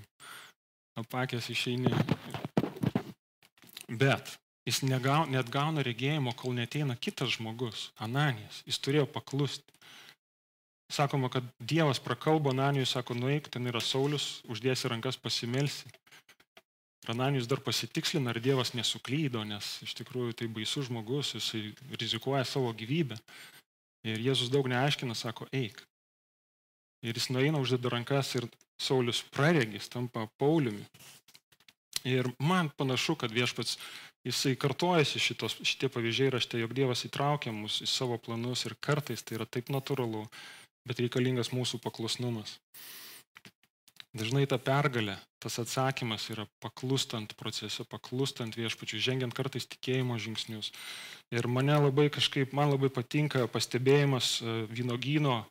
Apakęs 0.97 1.51
išeini. 1.53 1.93
Bet 3.89 4.33
jis 4.69 4.83
negauna, 4.85 5.31
net 5.33 5.49
gauna 5.51 5.83
regėjimo, 5.85 6.35
kol 6.37 6.53
neteina 6.57 6.95
kitas 6.95 7.35
žmogus, 7.37 7.89
Ananijas. 8.01 8.61
Jis 8.69 8.79
turėjo 8.85 9.07
paklusti. 9.09 9.65
Sakoma, 10.89 11.29
kad 11.29 11.45
Dievas 11.61 11.99
prakalbo 12.01 12.49
Ananijui, 12.49 12.87
sako, 12.89 13.13
nueik, 13.13 13.49
ten 13.53 13.69
yra 13.69 13.81
Saulis, 13.81 14.39
uždėsi 14.49 14.89
rankas 14.89 15.19
pasimelsi. 15.21 15.89
Ananijus 17.09 17.47
dar 17.49 17.61
pasitikslina, 17.65 18.33
ar 18.33 18.39
Dievas 18.41 18.73
nesuklydo, 18.77 19.43
nes 19.45 19.77
iš 19.85 19.93
tikrųjų 20.01 20.35
tai 20.37 20.49
baisus 20.53 20.89
žmogus, 20.89 21.35
jisai 21.37 21.61
rizikuoja 21.97 22.43
savo 22.45 22.73
gyvybę. 22.73 23.17
Ir 24.09 24.21
Jėzus 24.29 24.51
daug 24.53 24.69
neaiškina, 24.71 25.15
sako, 25.17 25.47
eik. 25.53 25.81
Ir 27.05 27.15
jis 27.15 27.29
nueina, 27.31 27.61
uždeda 27.61 27.91
rankas 27.93 28.33
ir 28.35 28.49
Saulis 28.81 29.21
praregis, 29.33 29.89
tampa 29.91 30.27
Pauliumi. 30.41 30.85
Ir 32.07 32.29
man 32.39 32.69
panašu, 32.77 33.17
kad 33.19 33.33
viešpats, 33.35 33.77
jisai 34.27 34.55
kartojasi 34.59 35.19
šitos, 35.21 35.57
šitie 35.63 35.89
pavyzdžiai 35.91 36.33
rašte, 36.35 36.59
jog 36.59 36.73
Dievas 36.75 37.05
įtraukia 37.07 37.53
mus 37.55 37.79
į 37.83 37.89
savo 37.89 38.19
planus 38.21 38.65
ir 38.67 38.75
kartais 38.81 39.23
tai 39.23 39.39
yra 39.39 39.47
taip 39.47 39.71
natūralu, 39.73 40.25
bet 40.87 40.99
reikalingas 40.99 41.53
mūsų 41.55 41.79
paklusnumas. 41.83 42.57
Dažnai 44.09 44.47
ta 44.49 44.57
pergalė, 44.57 45.19
tas 45.37 45.59
atsakymas 45.61 46.23
yra 46.33 46.47
paklustant 46.63 47.35
procese, 47.37 47.85
paklustant 47.85 48.55
viešpačiu, 48.57 48.97
žengiant 48.97 49.35
kartais 49.37 49.69
tikėjimo 49.69 50.17
žingsnius. 50.17 50.71
Ir 51.29 51.45
mane 51.45 51.75
labai 51.77 52.07
kažkaip, 52.09 52.55
man 52.57 52.73
labai 52.73 52.89
patinka 52.89 53.45
pastebėjimas 53.53 54.39
e, 54.41 54.55
vynogyno 54.73 55.43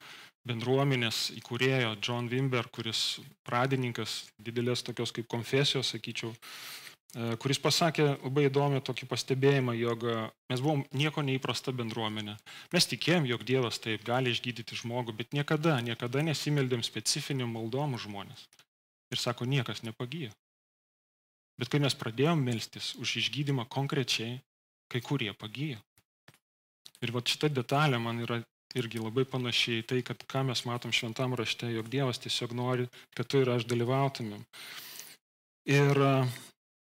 bendruomenės 0.48 1.28
įkūrėjo 1.38 1.94
John 2.02 2.26
Wimber, 2.32 2.66
kuris 2.74 3.20
pradininkas 3.46 4.24
didelės 4.42 4.82
tokios 4.82 5.14
kaip 5.14 5.30
konfesijos, 5.30 5.94
sakyčiau, 5.94 6.34
E, 6.34 6.87
kuris 7.16 7.56
pasakė 7.56 8.04
labai 8.20 8.48
įdomią 8.50 8.82
tokį 8.84 9.06
pastebėjimą, 9.08 9.72
jog 9.80 10.04
e, 10.04 10.16
mes 10.52 10.60
buvom 10.60 10.82
nieko 10.92 11.22
neįprasta 11.24 11.72
bendruomenė. 11.72 12.34
Mes 12.74 12.88
tikėjom, 12.90 13.24
jog 13.30 13.44
Dievas 13.48 13.80
taip 13.80 14.04
gali 14.04 14.34
išgydyti 14.34 14.76
žmogų, 14.76 15.14
bet 15.16 15.32
niekada, 15.32 15.78
niekada 15.80 16.20
nesimeldėm 16.26 16.84
specifiniam 16.84 17.54
maldom 17.56 17.96
žmonės. 17.96 18.44
Ir 19.08 19.20
sako, 19.22 19.48
niekas 19.48 19.80
nepagyjo. 19.86 20.34
Bet 21.58 21.72
kai 21.72 21.80
mes 21.80 21.96
pradėjom 21.96 22.44
melstis 22.44 22.92
už 23.00 23.16
išgydymą 23.22 23.64
konkrečiai, 23.72 24.42
kai 24.92 25.00
kurie 25.00 25.32
pagyjo. 25.32 25.80
Ir 27.00 27.14
va 27.14 27.24
šita 27.24 27.48
detalė 27.48 27.98
man 28.02 28.20
yra 28.20 28.42
irgi 28.76 29.00
labai 29.00 29.24
panašiai 29.24 29.86
tai, 29.88 30.02
kad 30.04 30.20
ką 30.28 30.44
mes 30.50 30.60
matom 30.68 30.92
šventam 30.92 31.32
rašte, 31.40 31.70
jog 31.72 31.88
Dievas 31.88 32.20
tiesiog 32.20 32.52
nori, 32.52 32.84
kad 33.16 33.26
tu 33.32 33.40
ir 33.40 33.48
aš 33.54 33.64
dalyvautumėm. 33.70 34.44
Ir 35.68 36.00
uh, 36.04 36.36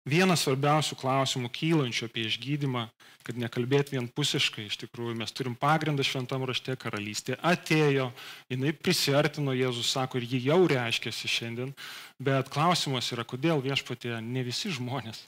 Vienas 0.02 0.42
svarbiausių 0.42 0.96
klausimų 0.98 1.48
kylančių 1.54 2.08
apie 2.08 2.24
išgydymą, 2.26 2.88
kad 3.22 3.36
nekalbėt 3.38 3.92
vienpusiškai, 3.94 4.64
iš 4.66 4.80
tikrųjų 4.80 5.14
mes 5.20 5.30
turim 5.30 5.54
pagrindą 5.54 6.02
šventam 6.02 6.42
rašte, 6.48 6.74
karalystė 6.74 7.36
atėjo, 7.38 8.08
jinai 8.50 8.72
prisartino, 8.74 9.54
Jėzus 9.54 9.92
sako, 9.94 10.18
ir 10.18 10.26
ji 10.26 10.40
jau 10.48 10.58
reiškiasi 10.66 11.30
šiandien, 11.30 11.70
bet 12.18 12.50
klausimas 12.50 13.12
yra, 13.14 13.22
kodėl 13.22 13.62
viešpatė 13.62 14.18
ne 14.26 14.42
visi 14.42 14.74
žmonės 14.74 15.22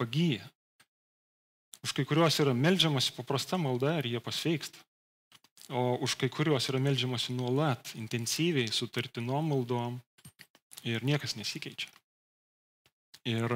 pagyja. 0.00 0.48
Už 1.84 1.92
kai 1.92 2.06
kuriuos 2.08 2.40
yra 2.40 2.56
melžiamasi 2.56 3.12
paprasta 3.12 3.60
malda 3.60 3.98
ir 4.00 4.08
jie 4.14 4.24
pasveiksta. 4.24 4.80
O 5.68 5.98
už 6.04 6.16
kai 6.16 6.30
kuriuos 6.32 6.64
yra 6.72 6.80
melžiamasi 6.80 7.36
nuolat, 7.36 7.92
intensyviai, 8.00 8.72
sutartinom 8.72 9.52
maldom 9.52 10.00
ir 10.84 11.04
niekas 11.04 11.36
nesikeičia. 11.36 11.92
Ir 13.28 13.52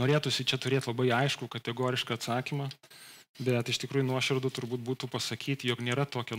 Norėtųsi 0.00 0.46
čia 0.48 0.56
turėti 0.56 0.88
labai 0.88 1.10
aišku, 1.12 1.50
kategorišką 1.52 2.16
atsakymą, 2.16 2.70
bet 3.44 3.68
iš 3.68 3.82
tikrųjų 3.82 4.06
nuoširdų 4.08 4.50
turbūt 4.56 4.80
būtų 4.86 5.10
pasakyti, 5.12 5.68
jog 5.68 5.82
nėra 5.84 6.06
tokio 6.08 6.38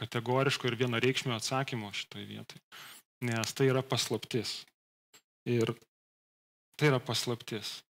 kategoriško 0.00 0.70
ir 0.70 0.78
vienareikšmio 0.80 1.36
atsakymo 1.36 1.92
šitoje 1.92 2.24
vietoje. 2.28 2.62
Nes 3.28 3.52
tai 3.52 3.68
yra 3.68 3.82
paslaptis. 3.84 4.62
Ir 5.44 5.74
tai 6.80 6.88
yra 6.88 7.00
paslaptis. 7.04 7.82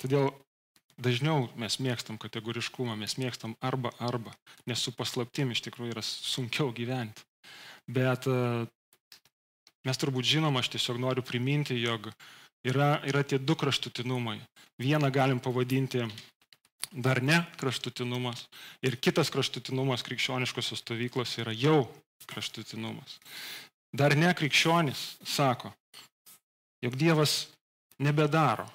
Todėl 0.00 0.30
dažniau 0.96 1.50
mes 1.60 1.76
mėgstam 1.80 2.16
kategoriškumą, 2.20 2.96
mes 2.96 3.18
mėgstam 3.20 3.56
arba 3.60 3.92
arba, 4.00 4.32
nes 4.68 4.80
su 4.80 4.92
paslaptim 4.96 5.52
iš 5.52 5.60
tikrųjų 5.68 5.92
yra 5.92 6.04
sunkiau 6.04 6.72
gyventi. 6.76 7.24
Bet 7.86 8.24
mes 9.86 10.00
turbūt 10.00 10.24
žinom, 10.24 10.56
aš 10.56 10.72
tiesiog 10.72 10.98
noriu 11.04 11.24
priminti, 11.24 11.76
jog 11.80 12.08
yra, 12.66 13.00
yra 13.06 13.22
tie 13.22 13.38
du 13.38 13.56
kraštutinumai. 13.58 14.40
Vieną 14.82 15.10
galim 15.12 15.40
pavadinti 15.40 16.04
dar 16.92 17.22
ne 17.22 17.42
kraštutinumas 17.60 18.46
ir 18.84 18.98
kitas 19.00 19.30
kraštutinumas 19.32 20.04
krikščioniškosios 20.06 20.82
stovyklos 20.82 21.36
yra 21.40 21.54
jau 21.56 21.86
kraštutinumas. 22.26 23.18
Dar 23.96 24.16
ne 24.16 24.32
krikščionis 24.34 25.16
sako, 25.24 25.72
jog 26.84 26.96
Dievas 26.98 27.46
nebedaro 27.98 28.66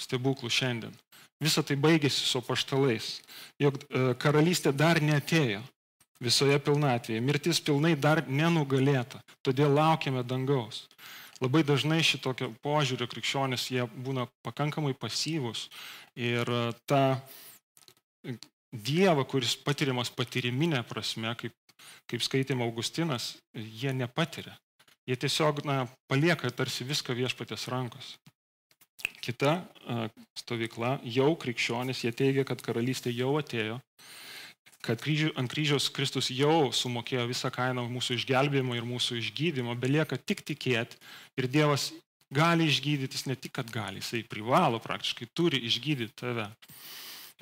stebuklų 0.00 0.50
šiandien. 0.50 0.94
Visa 1.42 1.62
tai 1.66 1.76
baigėsi 1.76 2.22
su 2.22 2.40
paštalais, 2.46 3.16
jog 3.58 3.76
e, 3.82 4.12
karalystė 4.22 4.70
dar 4.72 5.00
netėjo 5.02 5.60
visoje 6.22 6.58
pilnatvėje, 6.62 7.20
mirtis 7.20 7.58
pilnai 7.60 7.96
dar 7.98 8.22
nenugalėta, 8.28 9.18
todėl 9.42 9.74
laukiame 9.74 10.22
dangaus. 10.22 10.86
Labai 11.42 11.64
dažnai 11.66 12.02
šitokio 12.06 12.52
požiūrio 12.62 13.08
krikščionis 13.10 13.66
jie 13.74 13.86
būna 14.06 14.28
pakankamai 14.46 14.92
pasyvus 14.94 15.66
ir 16.14 16.46
e, 16.46 16.60
tą 16.86 17.04
Dievą, 18.72 19.26
kuris 19.28 19.52
patiriamas 19.60 20.08
patyriminė 20.16 20.78
prasme, 20.88 21.34
kaip, 21.36 21.52
kaip 22.08 22.22
skaitėm 22.24 22.62
Augustinas, 22.64 23.34
jie 23.52 23.92
nepatiria. 23.92 24.54
Jie 25.04 25.18
tiesiog 25.18 25.60
na, 25.68 25.82
palieka 26.08 26.48
tarsi 26.54 26.86
viską 26.88 27.12
viešpatės 27.18 27.66
rankos. 27.68 28.14
Kita 29.22 29.52
uh, 29.58 30.06
stovykla, 30.38 30.94
jau 31.04 31.34
krikščionis, 31.36 32.00
jie 32.06 32.14
teigia, 32.16 32.46
kad 32.48 32.62
karalystė 32.64 33.12
jau 33.12 33.34
atėjo, 33.42 33.76
kad 34.82 35.00
kryžių, 35.02 35.32
ant 35.38 35.50
kryžiaus 35.50 35.86
Kristus 35.94 36.32
jau 36.34 36.72
sumokėjo 36.74 37.28
visą 37.30 37.52
kainą 37.54 37.84
mūsų 37.90 38.18
išgelbėjimo 38.18 38.74
ir 38.76 38.86
mūsų 38.86 39.20
išgydymo, 39.20 39.76
belieka 39.78 40.18
tik 40.18 40.42
tikėti 40.46 40.98
ir 41.38 41.48
Dievas 41.50 41.92
gali 42.32 42.66
išgydyti, 42.66 43.14
jis 43.14 43.28
ne 43.30 43.36
tik, 43.38 43.54
kad 43.58 43.70
gali, 43.70 44.00
jisai 44.02 44.24
privalo 44.26 44.80
praktiškai, 44.82 45.28
turi 45.36 45.60
išgydyti 45.68 46.16
tave. 46.18 46.48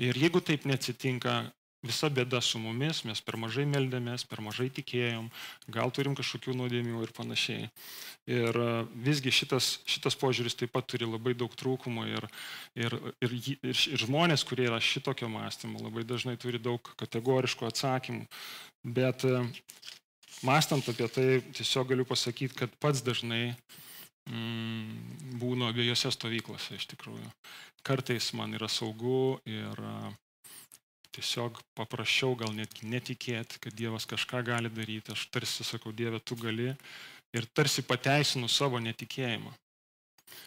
Ir 0.01 0.17
jeigu 0.17 0.43
taip 0.45 0.67
neatsitinka, 0.69 1.43
visa 1.87 2.11
bėda 2.13 2.41
su 2.45 2.61
mumis, 2.61 3.03
mes 3.09 3.23
per 3.25 3.39
mažai 3.41 3.65
meldėmės, 3.69 4.27
per 4.29 4.43
mažai 4.45 4.69
tikėjom, 4.77 5.31
gal 5.73 5.93
turim 5.97 6.17
kažkokių 6.19 6.55
nuodėmių 6.59 7.01
ir 7.07 7.13
panašiai. 7.17 7.71
Ir 8.31 8.59
e, 8.61 8.69
visgi 9.07 9.33
šitas, 9.33 9.71
šitas 9.89 10.19
požiūris 10.21 10.59
taip 10.61 10.75
pat 10.75 10.89
turi 10.93 11.09
labai 11.09 11.33
daug 11.39 11.55
trūkumų 11.57 12.07
ir, 12.13 12.29
ir, 12.77 12.99
ir, 13.25 13.37
ir, 13.41 13.73
ir 13.73 14.05
žmonės, 14.05 14.45
kurie 14.49 14.69
yra 14.69 14.81
šitokio 14.85 15.31
mąstymo, 15.33 15.81
labai 15.87 16.05
dažnai 16.05 16.37
turi 16.41 16.61
daug 16.61 16.93
kategoriškų 17.01 17.71
atsakymų. 17.71 18.29
Bet 18.85 19.25
e, 19.25 19.41
mąstant 20.45 20.93
apie 20.93 21.09
tai, 21.09 21.29
tiesiog 21.57 21.95
galiu 21.95 22.09
pasakyti, 22.09 22.61
kad 22.61 22.77
pats 22.81 23.01
dažnai 23.07 23.55
mm, 24.29 25.37
būnu 25.41 25.73
abiejose 25.73 26.13
stovyklose 26.13 26.77
iš 26.77 26.91
tikrųjų. 26.93 27.33
Kartais 27.89 28.35
man 28.37 28.53
yra 28.53 28.69
saugu 28.69 29.39
ir 29.49 29.79
uh, 29.81 30.11
tiesiog 31.17 31.59
paprašiau 31.79 32.37
gal 32.39 32.53
net 32.55 32.83
netikėti, 32.83 33.61
kad 33.65 33.75
Dievas 33.77 34.07
kažką 34.11 34.43
gali 34.47 34.71
daryti. 34.73 35.15
Aš 35.15 35.27
tarsi 35.35 35.67
sakau, 35.67 35.93
Dieve, 35.93 36.21
tu 36.23 36.39
gali 36.39 36.73
ir 37.37 37.49
tarsi 37.55 37.83
pateisinu 37.87 38.49
savo 38.49 38.81
netikėjimą. 38.83 39.53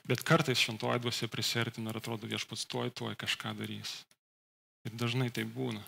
Bet 0.08 0.23
kartais 0.28 0.60
šventoji 0.60 1.02
dvasia 1.04 1.28
prisertina 1.32 1.91
ir 1.91 1.99
atrodo 1.99 2.28
viešpats 2.28 2.67
tuoj, 2.71 2.91
tuoj 2.95 3.15
kažką 3.19 3.56
darys. 3.60 4.04
Ir 4.88 4.95
dažnai 4.99 5.30
tai 5.32 5.45
būna. 5.47 5.84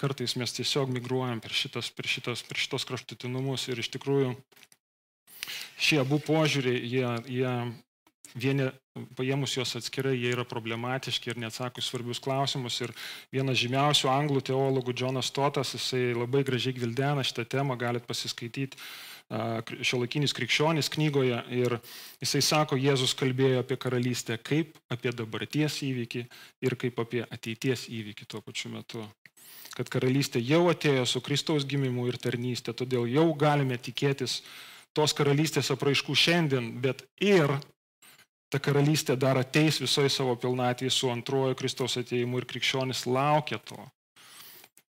Kartais 0.00 0.36
mes 0.40 0.54
tiesiog 0.56 0.90
migruojam 0.94 1.42
per, 1.42 1.52
šitas, 1.54 1.90
per, 1.92 2.08
šitas, 2.08 2.42
per 2.46 2.58
šitos 2.58 2.86
kraštutinumus 2.88 3.66
ir 3.68 3.82
iš 3.82 3.90
tikrųjų 3.96 4.32
šie 5.80 6.00
abu 6.00 6.20
požiūriai, 6.22 6.80
jie, 6.86 7.10
jie 7.40 7.52
vieni 8.34 8.70
paėmus 9.18 9.54
juos 9.56 9.76
atskirai, 9.78 10.16
jie 10.18 10.32
yra 10.34 10.44
problematiški 10.48 11.32
ir 11.32 11.40
neatsako 11.42 11.82
svarbius 11.84 12.22
klausimus. 12.22 12.80
Ir 12.84 12.94
vienas 13.32 13.60
žymiausių 13.62 14.10
anglų 14.12 14.42
teologų, 14.50 14.96
Jonas 15.02 15.30
Totas, 15.34 15.74
jisai 15.76 16.10
labai 16.14 16.44
gražiai 16.46 16.76
gvildena 16.76 17.24
šitą 17.26 17.46
temą, 17.58 17.78
galit 17.80 18.06
pasiskaityti 18.08 18.78
šiuolaikinis 19.30 20.34
krikščionis 20.34 20.90
knygoje 20.90 21.38
ir 21.54 21.76
jisai 22.18 22.40
sako, 22.42 22.78
Jėzus 22.80 23.14
kalbėjo 23.14 23.62
apie 23.62 23.78
karalystę 23.78 24.36
kaip 24.42 24.74
apie 24.90 25.12
dabarties 25.14 25.78
įvykį 25.86 26.24
ir 26.66 26.76
kaip 26.76 26.98
apie 26.98 27.22
ateities 27.22 27.86
įvykį 27.88 28.26
tuo 28.26 28.42
pačiu 28.42 28.72
metu. 28.74 29.06
Kad 29.76 29.86
karalystė 29.88 30.42
jau 30.42 30.64
atėjo 30.72 31.06
su 31.06 31.22
Kristaus 31.22 31.64
gimimu 31.64 32.08
ir 32.10 32.18
tarnystė, 32.18 32.74
todėl 32.74 33.06
jau 33.06 33.28
galime 33.38 33.78
tikėtis 33.78 34.40
tos 34.98 35.14
karalystės 35.14 35.70
apraiškų 35.70 36.16
šiandien, 36.18 36.72
bet 36.82 37.06
ir 37.22 37.54
ta 38.50 38.58
karalystė 38.58 39.16
dar 39.16 39.38
ateis 39.38 39.78
visoje 39.80 40.10
savo 40.10 40.34
pilnatvėje 40.40 40.92
su 40.94 41.10
antrojo 41.10 41.54
Kristaus 41.58 41.96
ateimu 42.00 42.40
ir 42.40 42.48
krikščionis 42.50 43.06
laukia 43.06 43.60
to. 43.62 43.78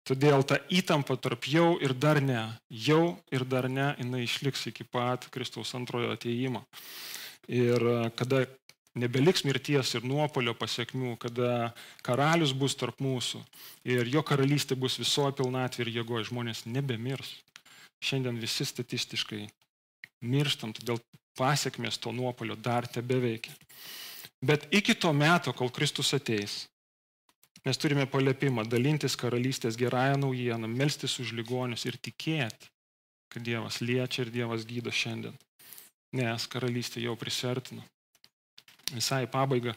Todėl 0.07 0.45
ta 0.47 0.61
įtampa 0.71 1.17
tarp 1.19 1.49
jau 1.51 1.73
ir 1.83 1.91
dar 1.91 2.21
ne, 2.23 2.45
jau 2.69 3.17
ir 3.33 3.43
dar 3.43 3.67
ne, 3.67 3.89
jinai 3.99 4.23
išliks 4.23 4.69
iki 4.69 4.85
pat 4.87 5.27
Kristaus 5.33 5.73
antrojo 5.75 6.13
ateimo. 6.15 6.63
Ir 7.51 7.83
e, 7.83 7.97
kada 8.15 8.45
nebeliks 8.95 9.43
mirties 9.43 9.91
ir 9.97 10.07
nuopolio 10.07 10.53
pasiekmių, 10.55 11.17
kada 11.19 11.73
karalius 12.07 12.53
bus 12.55 12.77
tarp 12.79 13.01
mūsų 13.03 13.41
ir 13.89 14.07
jo 14.13 14.23
karalystė 14.23 14.79
bus 14.79 14.95
visoje 15.01 15.35
pilnatvė 15.41 15.85
ir 15.85 15.93
jėgoje, 15.99 16.29
žmonės 16.31 16.63
nebemirs. 16.69 17.35
Šiandien 17.99 18.39
visi 18.39 18.63
statistiškai 18.69 19.47
mirštam, 20.21 20.73
todėl 20.73 20.99
pasiekmes 21.37 21.97
to 22.01 22.11
nuopolio 22.11 22.55
dar 22.55 22.87
tebe 22.87 23.19
veikia. 23.21 23.53
Bet 24.41 24.67
iki 24.73 24.95
to 24.95 25.13
meto, 25.13 25.53
kol 25.53 25.69
Kristus 25.73 26.13
ateis, 26.13 26.65
mes 27.65 27.77
turime 27.77 28.05
paliepimą 28.09 28.65
dalintis 28.69 29.17
karalystės 29.17 29.77
gerąją 29.77 30.17
naujieną, 30.21 30.69
melstis 30.69 31.17
už 31.19 31.33
ligonius 31.37 31.85
ir 31.85 31.97
tikėti, 31.97 32.69
kad 33.33 33.43
Dievas 33.43 33.81
liečia 33.81 34.23
ir 34.23 34.33
Dievas 34.33 34.65
gydo 34.65 34.93
šiandien. 34.93 35.35
Nes 36.17 36.47
karalystė 36.47 37.01
jau 37.03 37.17
prisertino. 37.19 37.83
Visai 38.93 39.25
pabaiga, 39.27 39.73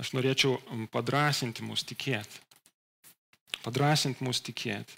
aš 0.00 0.14
norėčiau 0.16 0.56
padrasinti 0.90 1.66
mus 1.66 1.84
tikėti. 1.84 2.40
Padrasinti 3.62 4.24
mus 4.24 4.40
tikėti. 4.40 4.96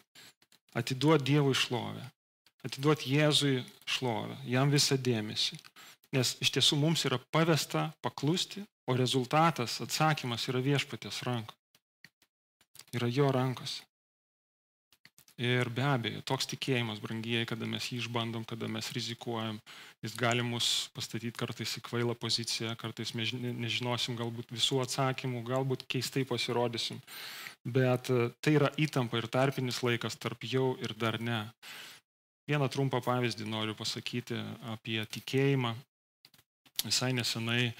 Atiduoti 0.77 1.33
Dievui 1.33 1.57
šlovę 1.57 2.05
atiduoti 2.65 3.13
Jėzui 3.17 3.65
šlovę, 3.85 4.39
jam 4.49 4.73
visą 4.73 4.97
dėmesį. 4.97 5.59
Nes 6.17 6.37
iš 6.41 6.53
tiesų 6.55 6.79
mums 6.81 7.05
yra 7.09 7.19
pavesta 7.35 7.91
paklusti, 8.05 8.63
o 8.87 8.95
rezultatas, 8.95 9.81
atsakymas 9.83 10.47
yra 10.49 10.63
viešpatės 10.63 11.25
ranko. 11.27 11.55
Yra 12.95 13.11
jo 13.11 13.29
rankose. 13.35 13.83
Ir 15.37 15.69
be 15.69 15.83
abejo, 15.85 16.23
toks 16.25 16.47
tikėjimas, 16.49 17.01
brangieji, 17.03 17.45
kada 17.51 17.67
mes 17.69 17.91
jį 17.91 17.99
išbandom, 18.01 18.47
kada 18.49 18.71
mes 18.73 18.87
rizikuojam, 18.97 19.59
jis 20.01 20.15
gali 20.17 20.41
mus 20.41 20.89
pastatyti 20.97 21.37
kartais 21.37 21.75
į 21.77 21.83
kvailą 21.85 22.15
poziciją, 22.17 22.73
kartais 22.81 23.13
mes 23.13 23.35
nežinosim 23.37 24.17
galbūt 24.17 24.55
visų 24.57 24.81
atsakymų, 24.87 25.43
galbūt 25.45 25.85
keistai 25.93 26.25
pasirodysim. 26.25 27.03
Bet 27.69 28.09
e, 28.09 28.31
tai 28.41 28.55
yra 28.57 28.71
įtampa 28.81 29.21
ir 29.21 29.29
tarpinis 29.29 29.83
laikas 29.85 30.17
tarp 30.17 30.41
jau 30.49 30.71
ir 30.81 30.97
dar 30.97 31.21
ne. 31.21 31.43
Vieną 32.47 32.69
trumpą 32.71 33.01
pavyzdį 33.03 33.47
noriu 33.51 33.75
pasakyti 33.75 34.37
apie 34.71 35.01
tikėjimą. 35.17 35.73
Visai 36.85 37.11
nesenai 37.17 37.73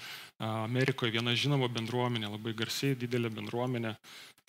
Amerikoje 0.43 1.13
viena 1.13 1.31
žinoma 1.37 1.69
bendruomenė, 1.71 2.27
labai 2.33 2.51
garsiai 2.57 2.97
didelė 2.99 3.29
bendruomenė, 3.31 3.93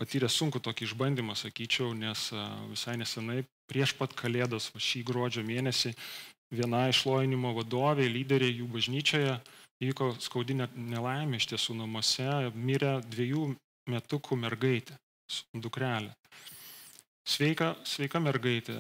patyrė 0.00 0.30
sunku 0.32 0.58
tokį 0.64 0.88
išbandymą, 0.88 1.36
sakyčiau, 1.38 1.92
nes 1.94 2.24
visai 2.72 2.96
nesenai 2.98 3.44
prieš 3.70 3.94
pat 4.00 4.16
Kalėdas, 4.18 4.72
šį 4.74 5.04
gruodžio 5.06 5.44
mėnesį, 5.46 5.94
viena 6.50 6.88
išlojinimo 6.90 7.54
vadovė, 7.60 8.08
lyderiai 8.10 8.56
jų 8.58 8.66
bažnyčioje 8.74 9.38
įvyko 9.84 10.14
skaudinė 10.24 10.66
nelaimė 10.74 11.38
iš 11.38 11.52
tiesų 11.52 11.76
namuose, 11.78 12.28
mirė 12.54 12.98
dviejų 13.06 13.52
metukų 13.92 14.38
mergaitė, 14.40 14.98
dukrelė. 15.54 16.10
Sveika, 17.28 17.74
sveika 17.84 18.20
mergaitė, 18.24 18.74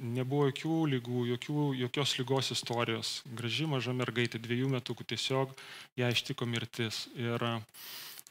nebuvo 0.00 0.46
jokių 0.48 0.76
lygų, 0.94 1.24
jokių, 1.34 1.64
jokios 1.82 2.14
lygos 2.16 2.48
istorijos. 2.54 3.10
Graži 3.36 3.66
maža 3.68 3.92
mergaitė, 3.92 4.40
dviejų 4.40 4.70
metukų 4.72 5.04
tiesiog 5.12 5.52
ją 6.00 6.08
ištiko 6.08 6.48
mirtis. 6.48 7.02
Ir 7.12 7.44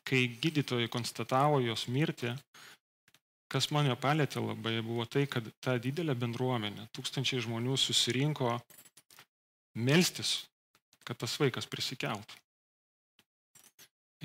kai 0.09 0.23
gydytojai 0.41 0.89
konstatavo 0.89 1.61
jos 1.61 1.85
mirtį, 1.85 2.33
kas 3.49 3.69
mane 3.69 3.93
palėtė 3.93 4.41
labai, 4.41 4.79
buvo 4.81 5.05
tai, 5.05 5.27
kad 5.29 5.45
ta 5.61 5.77
didelė 5.77 6.17
bendruomenė, 6.17 6.89
tūkstančiai 6.97 7.45
žmonių 7.45 7.77
susirinko 7.77 8.55
melstis, 9.77 10.47
kad 11.05 11.21
tas 11.21 11.37
vaikas 11.37 11.69
prisikeltų. 11.69 12.41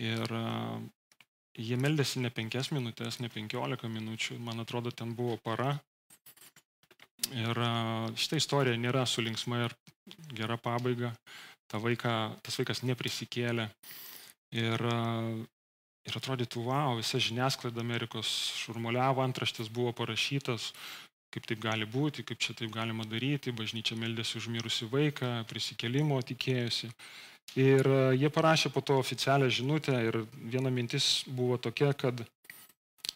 Ir 0.01 0.39
Jie 1.55 1.77
meldėsi 1.79 2.19
ne 2.19 2.33
penkias 2.35 2.73
minutės, 2.75 3.21
ne 3.23 3.29
penkiolika 3.31 3.87
minučių, 3.87 4.41
man 4.43 4.65
atrodo, 4.65 4.91
ten 4.91 5.13
buvo 5.15 5.37
para. 5.39 5.77
Ir 7.31 7.61
šitą 8.19 8.41
istoriją 8.41 8.81
nėra 8.81 9.05
su 9.07 9.23
linksma 9.23 9.65
ir 9.65 9.77
gera 10.35 10.59
pabaiga. 10.61 11.13
Ta 11.71 11.79
vaiką, 11.81 12.15
tas 12.45 12.59
vaikas 12.59 12.83
neprisikėlė. 12.85 13.69
Ir, 14.55 14.83
ir 16.07 16.19
atrodytų, 16.21 16.67
wow, 16.67 16.99
visa 16.99 17.19
žiniasklaida 17.23 17.81
Amerikos 17.83 18.29
šurmuliavo, 18.61 19.23
antraštės 19.25 19.71
buvo 19.73 19.95
parašytas, 19.97 20.73
kaip 21.35 21.47
taip 21.51 21.63
gali 21.63 21.87
būti, 21.91 22.27
kaip 22.27 22.43
čia 22.43 22.55
taip 22.59 22.75
galima 22.75 23.07
daryti, 23.09 23.55
bažnyčia 23.55 23.97
meldėsi 23.99 24.39
už 24.39 24.51
mirusį 24.55 24.91
vaiką, 24.93 25.31
prisikelimo 25.51 26.21
tikėjusi. 26.23 26.93
Ir 27.55 27.87
e, 27.87 27.99
jie 28.19 28.31
parašė 28.35 28.73
po 28.75 28.83
to 28.83 28.99
oficialią 28.99 29.51
žinutę 29.53 29.95
ir 30.09 30.25
viena 30.35 30.73
mintis 30.75 31.23
buvo 31.31 31.59
tokia, 31.61 31.93
kad 31.95 32.25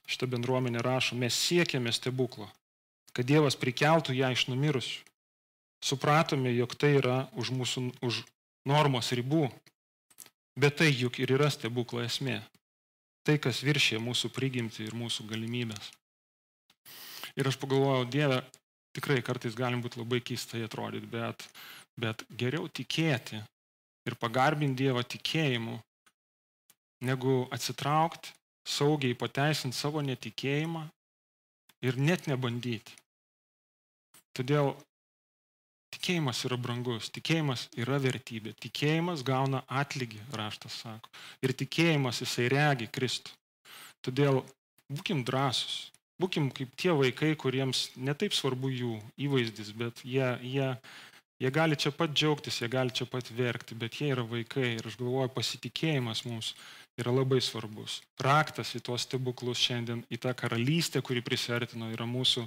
šitą 0.09 0.29
bendruomenę 0.31 0.83
rašo, 0.85 1.19
mes 1.19 1.35
siekėme 1.35 1.93
stebuklo, 1.93 2.47
kad 3.13 3.27
Dievas 3.29 3.59
prikeltų 3.59 4.15
ją 4.17 4.31
iš 4.33 4.47
numirusių. 4.53 5.05
Supratome, 5.85 6.51
jog 6.55 6.75
tai 6.75 6.97
yra 6.99 7.19
už 7.39 7.53
mūsų 7.55 7.83
už 8.03 8.23
normos 8.67 9.13
ribų, 9.15 9.47
bet 10.59 10.79
tai 10.81 10.91
juk 10.91 11.21
ir 11.23 11.35
yra 11.37 11.51
stebuklo 11.55 12.03
esmė. 12.03 12.41
Tai, 13.27 13.37
kas 13.43 13.61
viršė 13.63 14.01
mūsų 14.03 14.31
prigimti 14.35 14.87
ir 14.87 14.97
mūsų 14.97 15.27
galimybės. 15.29 15.91
Ir 17.39 17.51
aš 17.51 17.59
pagalvojau, 17.61 18.07
Dieve, 18.11 18.41
tikrai 18.97 19.21
kartais 19.23 19.55
galim 19.55 19.83
būti 19.85 20.01
labai 20.01 20.23
keistai 20.25 20.65
atrodyti, 20.67 21.07
bet, 21.13 21.45
bet 22.01 22.25
geriau 22.41 22.67
tikėti 22.73 23.43
ir 24.09 24.17
pagarbinti 24.21 24.85
Dievą 24.85 25.05
tikėjimu, 25.05 25.77
negu 27.09 27.41
atsitraukti, 27.55 28.33
saugiai 28.69 29.17
pateisinti 29.17 29.77
savo 29.77 30.03
netikėjimą 30.05 30.85
ir 31.87 31.99
net 32.01 32.27
nebandyti. 32.29 32.97
Todėl 34.37 34.75
tikėjimas 35.95 36.43
yra 36.49 36.59
brangus, 36.61 37.09
tikėjimas 37.15 37.69
yra 37.81 38.01
vertybė, 38.03 38.55
tikėjimas 38.61 39.25
gauna 39.27 39.63
atlygį, 39.83 40.21
raštas 40.37 40.83
sako, 40.85 41.13
ir 41.43 41.55
tikėjimas 41.63 42.21
jisai 42.25 42.49
regi 42.53 42.91
Kristų. 42.93 43.33
Todėl 44.05 44.43
būkim 44.93 45.25
drąsus, 45.27 45.89
Būkim 46.19 46.49
kaip 46.51 46.73
tie 46.75 46.91
vaikai, 46.99 47.37
kuriems 47.39 47.93
netaip 47.95 48.35
svarbu 48.35 48.73
jų 48.75 48.97
įvaizdis, 49.23 49.71
bet 49.79 50.01
jie, 50.03 50.27
jie, 50.43 50.73
jie 51.43 51.51
gali 51.55 51.77
čia 51.79 51.93
pat 51.95 52.15
džiaugtis, 52.15 52.61
jie 52.63 52.69
gali 52.73 52.95
čia 52.95 53.07
pat 53.11 53.31
verkti, 53.35 53.77
bet 53.79 54.01
jie 54.01 54.13
yra 54.15 54.25
vaikai 54.27 54.77
ir 54.77 54.89
aš 54.89 54.99
galvoju, 55.01 55.33
pasitikėjimas 55.35 56.25
mums 56.27 56.55
yra 56.99 57.15
labai 57.15 57.41
svarbus. 57.45 58.01
Raktas 58.23 58.75
į 58.75 58.83
tuos 58.89 59.07
stebuklus 59.07 59.61
šiandien, 59.63 60.03
į 60.11 60.19
tą 60.25 60.35
karalystę, 60.35 61.03
kuri 61.03 61.23
prisertino, 61.23 61.91
yra 61.95 62.09
mūsų 62.09 62.47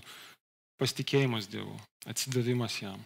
pasitikėjimas 0.82 1.47
Dievu, 1.51 1.77
atsidavimas 2.10 2.82
jam. 2.82 2.99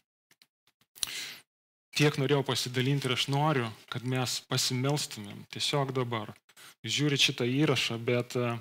Tiek 1.96 2.18
norėjau 2.20 2.42
pasidalinti 2.44 3.08
ir 3.08 3.16
aš 3.16 3.30
noriu, 3.32 3.70
kad 3.92 4.04
mes 4.04 4.42
pasimelstumėm 4.50 5.46
tiesiog 5.54 5.94
dabar. 5.96 6.34
Žiūrit 6.86 7.22
šitą 7.24 7.46
įrašą, 7.48 7.96
bet 8.04 8.36
uh, 8.40 8.58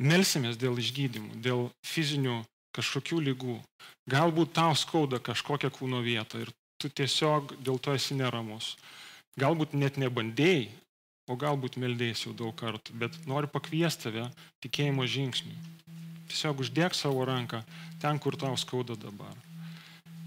melsimės 0.00 0.58
dėl 0.60 0.78
išgydymų, 0.80 1.40
dėl 1.44 1.68
fizinių 1.86 2.40
kažkokių 2.76 3.20
lygų. 3.30 3.58
Galbūt 4.10 4.54
tau 4.58 4.74
skauda 4.78 5.20
kažkokią 5.22 5.70
kūno 5.74 6.02
vietą 6.04 6.42
ir 6.44 6.52
tu 6.80 6.88
tiesiog 6.88 7.56
dėl 7.60 7.80
to 7.82 7.94
esi 7.96 8.16
neramus. 8.16 8.76
Galbūt 9.40 9.76
net 9.78 9.98
nebandėjai, 10.00 10.70
o 11.30 11.36
galbūt 11.38 11.78
meldėjai 11.78 12.16
jau 12.26 12.32
daug 12.36 12.54
kartų, 12.58 12.96
bet 12.98 13.18
noriu 13.30 13.50
pakviesti 13.50 14.08
tave 14.08 14.26
tikėjimo 14.64 15.06
žingsniui. 15.06 15.58
Tiesiog 16.30 16.62
uždėk 16.64 16.94
savo 16.94 17.24
ranką 17.26 17.62
ten, 18.02 18.18
kur 18.22 18.36
tau 18.38 18.56
skauda 18.58 18.96
dabar. 18.98 19.34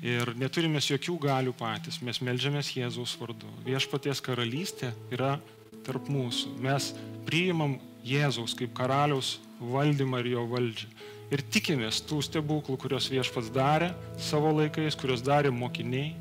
Ir 0.03 0.33
neturime 0.35 0.81
jokių 0.83 1.15
galių 1.23 1.53
patys, 1.55 2.01
mes 2.03 2.19
melžiamės 2.19 2.73
Jėzaus 2.75 3.15
vardu. 3.19 3.47
Viešpaties 3.63 4.19
karalystė 4.23 4.91
yra 5.15 5.37
tarp 5.87 6.09
mūsų. 6.11 6.57
Mes 6.63 6.89
priimam 7.27 7.77
Jėzaus 8.03 8.55
kaip 8.59 8.73
karaliaus 8.75 9.37
valdymą 9.63 10.19
ir 10.23 10.33
jo 10.33 10.45
valdžią. 10.51 10.89
Ir 11.33 11.41
tikimės 11.49 12.01
tų 12.05 12.19
stebuklų, 12.27 12.75
kuriuos 12.77 13.07
viešpats 13.09 13.49
darė 13.53 13.93
savo 14.21 14.51
laikais, 14.53 14.97
kuriuos 14.99 15.23
darė 15.25 15.49
mokiniai 15.55 16.11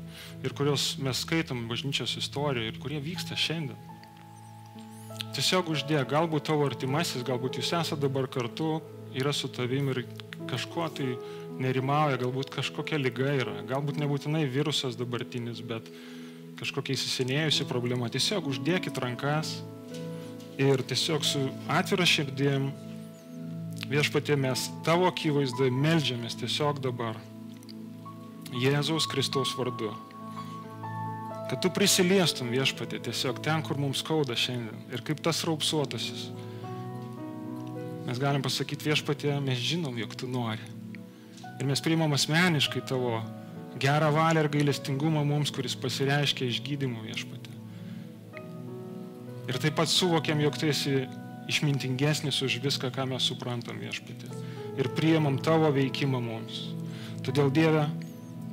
ir 0.41 0.55
kuriuos 0.57 0.95
mes 1.03 1.21
skaitom 1.25 1.67
bažnyčios 1.69 2.15
istorijoje 2.21 2.71
ir 2.71 2.79
kurie 2.81 3.01
vyksta 3.03 3.37
šiandien. 3.37 3.77
Tiesiog 5.33 5.69
uždėk, 5.73 6.07
galbūt 6.09 6.47
tavo 6.49 6.65
artimasis, 6.69 7.25
galbūt 7.25 7.59
jūs 7.59 7.73
esate 7.73 8.01
dabar 8.01 8.29
kartu, 8.31 8.79
yra 9.17 9.33
su 9.33 9.49
tavim 9.53 9.91
ir 9.93 10.03
kažkuo 10.49 10.87
tai 10.93 11.13
nerimauja, 11.61 12.17
galbūt 12.23 12.51
kažkokia 12.53 12.99
lyga 13.01 13.35
yra, 13.43 13.55
galbūt 13.69 13.99
nebūtinai 14.01 14.43
virusas 14.49 14.97
dabartinis, 14.97 15.61
bet 15.61 15.89
kažkokia 16.57 16.95
įsisenėjusi 16.97 17.67
problema. 17.69 18.09
Tiesiog 18.13 18.49
uždėkit 18.49 18.97
rankas 19.01 19.59
ir 20.57 20.83
tiesiog 20.87 21.25
su 21.25 21.47
atvira 21.71 22.05
širdim 22.05 22.71
viešpatie 23.89 24.35
mes 24.39 24.69
tavo 24.85 25.07
akivaizdoje 25.09 25.71
melžiamės 25.73 26.37
tiesiog 26.39 26.81
dabar. 26.83 27.19
Jėzaus 28.53 29.07
Kristaus 29.09 29.53
vardu. 29.57 29.91
Kad 31.49 31.59
tu 31.61 31.69
prisiliestum 31.73 32.51
viešpatė 32.53 33.01
tiesiog 33.03 33.41
ten, 33.45 33.61
kur 33.65 33.77
mums 33.81 34.01
skauda 34.01 34.37
šiandien. 34.37 34.79
Ir 34.93 35.03
kaip 35.05 35.21
tas 35.25 35.43
raupsuotasis. 35.45 36.29
Mes 38.07 38.19
galim 38.19 38.43
pasakyti 38.45 38.89
viešpatė, 38.89 39.35
mes 39.43 39.61
žinom, 39.61 39.97
jog 40.01 40.15
tu 40.17 40.29
nori. 40.29 40.61
Ir 41.59 41.69
mes 41.69 41.81
priimam 41.83 42.13
asmeniškai 42.15 42.83
tavo 42.89 43.19
gerą 43.81 44.09
valią 44.13 44.43
ir 44.43 44.51
gailestingumą 44.53 45.23
mums, 45.27 45.53
kuris 45.53 45.75
pasireiškia 45.79 46.49
išgydymu 46.49 47.05
viešpatė. 47.05 47.52
Ir 49.49 49.59
taip 49.59 49.75
pat 49.75 49.91
suvokiam, 49.91 50.39
jog 50.39 50.55
tu 50.59 50.69
esi 50.71 51.03
išmintingesnis 51.51 52.39
už 52.45 52.61
viską, 52.63 52.93
ką 52.95 53.07
mes 53.11 53.25
suprantam 53.27 53.81
viešpatė. 53.81 54.31
Ir 54.79 54.89
priemam 54.95 55.35
tavo 55.43 55.71
veikimą 55.75 56.21
mums. 56.23 56.61
Todėl 57.23 57.51
Dieve, 57.53 57.83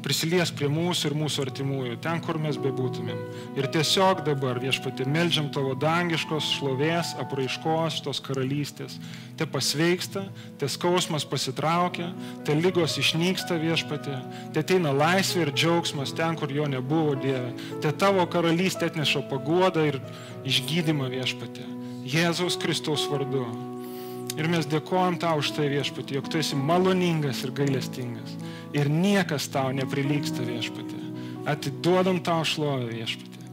prisilies 0.05 0.51
prie 0.55 0.69
mūsų 0.71 1.11
ir 1.11 1.17
mūsų 1.19 1.45
artimųjų, 1.47 1.97
ten, 2.05 2.21
kur 2.25 2.39
mes 2.41 2.59
bebūtumėm. 2.61 3.21
Ir 3.59 3.69
tiesiog 3.73 4.23
dabar 4.27 4.61
viešpatė 4.63 5.07
melžiam 5.09 5.51
tavo 5.55 5.75
dangiškos 5.79 6.51
šlovės, 6.57 7.15
apraiškos, 7.23 8.01
tos 8.07 8.23
karalystės. 8.25 8.99
Te 9.39 9.47
pasveiksta, 9.49 10.27
te 10.61 10.69
skausmas 10.69 11.25
pasitraukia, 11.29 12.11
te 12.45 12.57
lygos 12.57 12.99
išnyksta 13.01 13.61
viešpatė, 13.63 14.19
te 14.55 14.65
ateina 14.65 14.93
laisvė 14.97 15.47
ir 15.47 15.55
džiaugsmas 15.57 16.15
ten, 16.17 16.37
kur 16.41 16.53
jo 16.53 16.69
nebuvo 16.71 17.17
Dieve. 17.21 17.55
Te 17.85 17.93
tavo 17.93 18.27
karalystė 18.31 18.91
atneša 18.91 19.27
paguodą 19.31 19.89
ir 19.93 20.01
išgydymą 20.49 21.11
viešpatė. 21.13 21.67
Jėzaus 22.11 22.57
Kristaus 22.61 23.05
vardu. 23.11 23.70
Ir 24.39 24.49
mes 24.51 24.67
dėkojam 24.71 25.19
tau 25.21 25.41
už 25.41 25.53
tai 25.57 25.69
viešpatį, 25.73 26.19
jog 26.19 26.29
tu 26.31 26.39
esi 26.41 26.57
maloningas 26.59 27.43
ir 27.47 27.53
gailestingas. 27.57 28.37
Ir 28.77 28.91
niekas 28.93 29.49
tau 29.51 29.73
neprilyksta 29.75 30.45
viešpatį. 30.47 31.01
Atiduodam 31.51 32.21
tau 32.23 32.45
šlovę 32.47 32.87
viešpatį. 32.93 33.51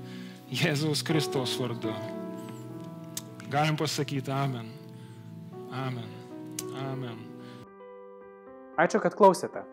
Jėzaus 0.53 1.01
Kristaus 1.03 1.57
vardu. 1.59 1.93
Galim 3.51 3.75
pasakyti 3.79 4.31
Amen. 4.31 4.71
Amen. 5.71 6.09
Amen. 6.77 7.17
Ačiū, 8.77 9.01
kad 9.01 9.15
klausėte. 9.17 9.63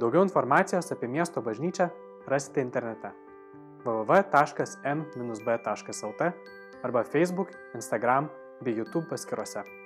Daugiau 0.00 0.22
informacijos 0.26 0.92
apie 0.94 1.08
miesto 1.08 1.42
bažnyčią 1.44 1.90
rasite 2.30 2.60
internete 2.62 3.10
www.m-b.lt 3.84 4.22
arba 6.82 7.04
Facebook, 7.04 7.48
Instagram 7.74 8.28
bei 8.60 8.76
YouTube 8.76 9.06
paskiruose. 9.08 9.79